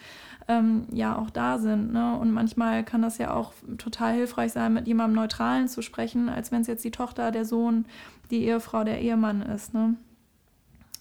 ähm, 0.49 0.87
ja 0.93 1.17
auch 1.19 1.31
da 1.31 1.59
sind. 1.59 1.93
Ne? 1.93 2.19
Und 2.19 2.33
manchmal 2.33 2.85
kann 2.85 3.03
das 3.03 3.19
ja 3.19 3.35
auch 3.35 3.53
total 3.79 4.15
hilfreich 4.15 4.53
sein, 4.53 4.75
mit 4.75 4.87
jemandem 4.87 5.17
Neutralen 5.17 5.69
zu 5.69 5.83
sprechen, 5.83 6.29
als 6.29 6.53
wenn 6.53 6.63
es 6.63 6.67
jetzt 6.67 6.85
die 6.85 6.91
Tochter, 6.91 7.31
der 7.31 7.45
Sohn, 7.45 7.87
die 8.31 8.45
Ehefrau, 8.45 8.85
der 8.85 9.01
Ehemann 9.01 9.43
ist. 9.43 9.75
Ne? 9.75 9.97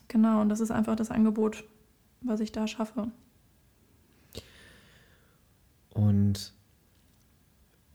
Genau, 0.07 0.41
und 0.41 0.49
das 0.49 0.59
ist 0.59 0.71
einfach 0.71 0.95
das 0.95 1.11
Angebot, 1.11 1.63
was 2.21 2.39
ich 2.39 2.51
da 2.51 2.67
schaffe. 2.67 3.11
Und 5.89 6.53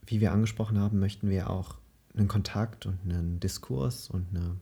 wie 0.07 0.21
wir 0.21 0.33
angesprochen 0.33 0.79
haben, 0.79 0.99
möchten 1.01 1.29
wir 1.29 1.51
auch 1.51 1.77
einen 2.17 2.29
Kontakt 2.29 2.87
und 2.87 2.99
einen 3.05 3.41
Diskurs 3.41 4.09
und 4.09 4.27
eine 4.35 4.57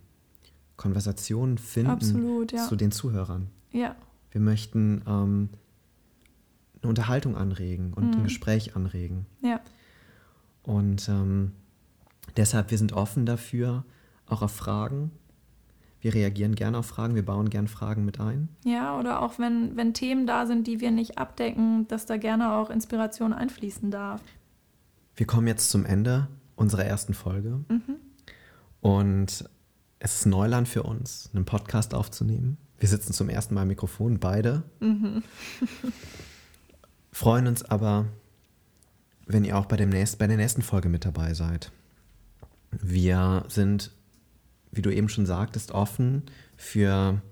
Konversation 0.77 1.59
finden 1.59 1.91
Absolut, 1.91 2.53
ja. 2.53 2.67
zu 2.67 2.77
den 2.77 2.93
Zuhörern. 2.93 3.49
Ja. 3.73 3.97
Wir 4.31 4.41
möchten 4.41 5.03
ähm, 5.07 5.49
eine 6.83 6.89
Unterhaltung 6.89 7.37
anregen 7.37 7.93
und 7.95 8.09
mhm. 8.09 8.17
ein 8.17 8.25
Gespräch 8.25 8.77
anregen. 8.77 9.27
Ja. 9.43 9.61
Und 10.63 11.09
ähm, 11.09 11.53
deshalb, 12.37 12.71
wir 12.71 12.79
sind 12.79 12.93
offen 12.93 13.25
dafür, 13.27 13.85
auch 14.27 14.43
auf 14.43 14.53
Fragen. 14.53 15.11
Wir 16.01 16.15
reagieren 16.15 16.55
gerne 16.55 16.79
auf 16.79 16.87
Fragen, 16.87 17.15
wir 17.15 17.25
bauen 17.25 17.51
gerne 17.51 17.69
Fragen 17.69 18.05
mit 18.05 18.21
ein. 18.21 18.49
Ja, 18.65 18.99
oder 18.99 19.23
auch 19.23 19.39
wenn, 19.39 19.77
wenn 19.77 19.95
Themen 19.95 20.27
da 20.27 20.47
sind, 20.47 20.67
die 20.67 20.81
wir 20.81 20.91
nicht 20.91 21.19
abdecken, 21.19 21.89
dass 21.89 22.07
da 22.07 22.17
gerne 22.17 22.53
auch 22.53 22.71
Inspiration 22.71 23.33
einfließen 23.33 23.91
darf. 23.91 24.21
Wir 25.15 25.27
kommen 25.27 25.47
jetzt 25.47 25.71
zum 25.71 25.87
Ende 25.87 26.29
unserer 26.55 26.85
ersten 26.85 27.15
Folge. 27.15 27.65
Mhm. 27.69 27.97
Und 28.81 29.49
es 29.99 30.17
ist 30.17 30.27
Neuland 30.27 30.69
für 30.69 30.83
uns, 30.83 31.31
einen 31.35 31.45
Podcast 31.45 31.95
aufzunehmen. 31.95 32.59
Wir 32.79 32.89
sitzen 32.89 33.13
zum 33.13 33.29
ersten 33.29 33.55
Mal 33.55 33.63
im 33.63 33.69
Mikrofon, 33.69 34.19
beide. 34.19 34.63
Mhm. 34.81 35.23
Freuen 37.13 37.47
uns 37.47 37.65
aber, 37.65 38.07
wenn 39.27 39.45
ihr 39.45 39.57
auch 39.57 39.67
bei, 39.67 39.77
dem 39.77 39.89
nächsten, 39.89 40.19
bei 40.19 40.27
der 40.27 40.37
nächsten 40.37 40.63
Folge 40.63 40.89
mit 40.89 41.05
dabei 41.05 41.33
seid. 41.33 41.73
Wir 42.71 43.45
sind, 43.49 43.93
wie 44.71 44.83
du 44.83 44.93
eben 44.93 45.09
schon 45.09 45.25
sagtest, 45.25 45.73
offen 45.73 46.25
für 46.57 47.23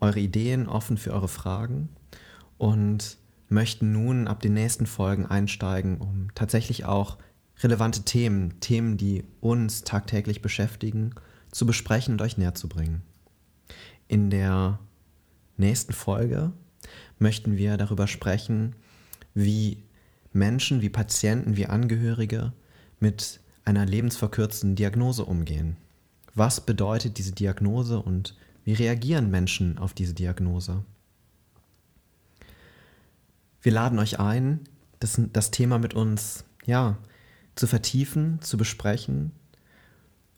eure 0.00 0.20
Ideen, 0.20 0.66
offen 0.66 0.98
für 0.98 1.12
eure 1.12 1.28
Fragen 1.28 1.88
und 2.58 3.16
möchten 3.48 3.92
nun 3.92 4.28
ab 4.28 4.40
den 4.40 4.54
nächsten 4.54 4.86
Folgen 4.86 5.26
einsteigen, 5.26 5.98
um 5.98 6.28
tatsächlich 6.34 6.84
auch 6.84 7.18
relevante 7.62 8.02
Themen, 8.02 8.60
Themen, 8.60 8.96
die 8.96 9.24
uns 9.40 9.82
tagtäglich 9.82 10.42
beschäftigen, 10.42 11.14
zu 11.52 11.66
besprechen 11.66 12.14
und 12.14 12.22
euch 12.22 12.36
näher 12.36 12.54
zu 12.54 12.68
bringen. 12.68 13.02
In 14.08 14.30
der 14.30 14.80
nächsten 15.56 15.92
Folge 15.92 16.52
möchten 17.18 17.56
wir 17.56 17.76
darüber 17.76 18.08
sprechen, 18.08 18.74
wie 19.34 19.84
Menschen, 20.32 20.80
wie 20.80 20.88
Patienten, 20.88 21.56
wie 21.56 21.66
Angehörige 21.66 22.52
mit 22.98 23.40
einer 23.64 23.86
lebensverkürzenden 23.86 24.74
Diagnose 24.74 25.24
umgehen. 25.24 25.76
Was 26.34 26.60
bedeutet 26.60 27.18
diese 27.18 27.32
Diagnose 27.32 28.00
und 28.00 28.34
wie 28.64 28.72
reagieren 28.72 29.30
Menschen 29.30 29.78
auf 29.78 29.92
diese 29.92 30.14
Diagnose? 30.14 30.84
Wir 33.60 33.72
laden 33.72 33.98
euch 33.98 34.18
ein, 34.18 34.60
das, 34.98 35.20
das 35.32 35.50
Thema 35.50 35.78
mit 35.78 35.94
uns 35.94 36.44
ja, 36.64 36.96
zu 37.54 37.66
vertiefen, 37.66 38.40
zu 38.40 38.56
besprechen 38.56 39.32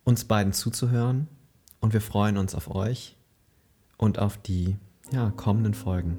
uns 0.05 0.25
beiden 0.25 0.53
zuzuhören 0.53 1.29
und 1.81 1.93
wir 1.93 2.01
freuen 2.01 2.37
uns 2.37 2.55
auf 2.55 2.75
euch 2.75 3.17
und 3.97 4.19
auf 4.19 4.37
die 4.37 4.77
ja, 5.11 5.31
kommenden 5.31 5.75
Folgen. 5.75 6.19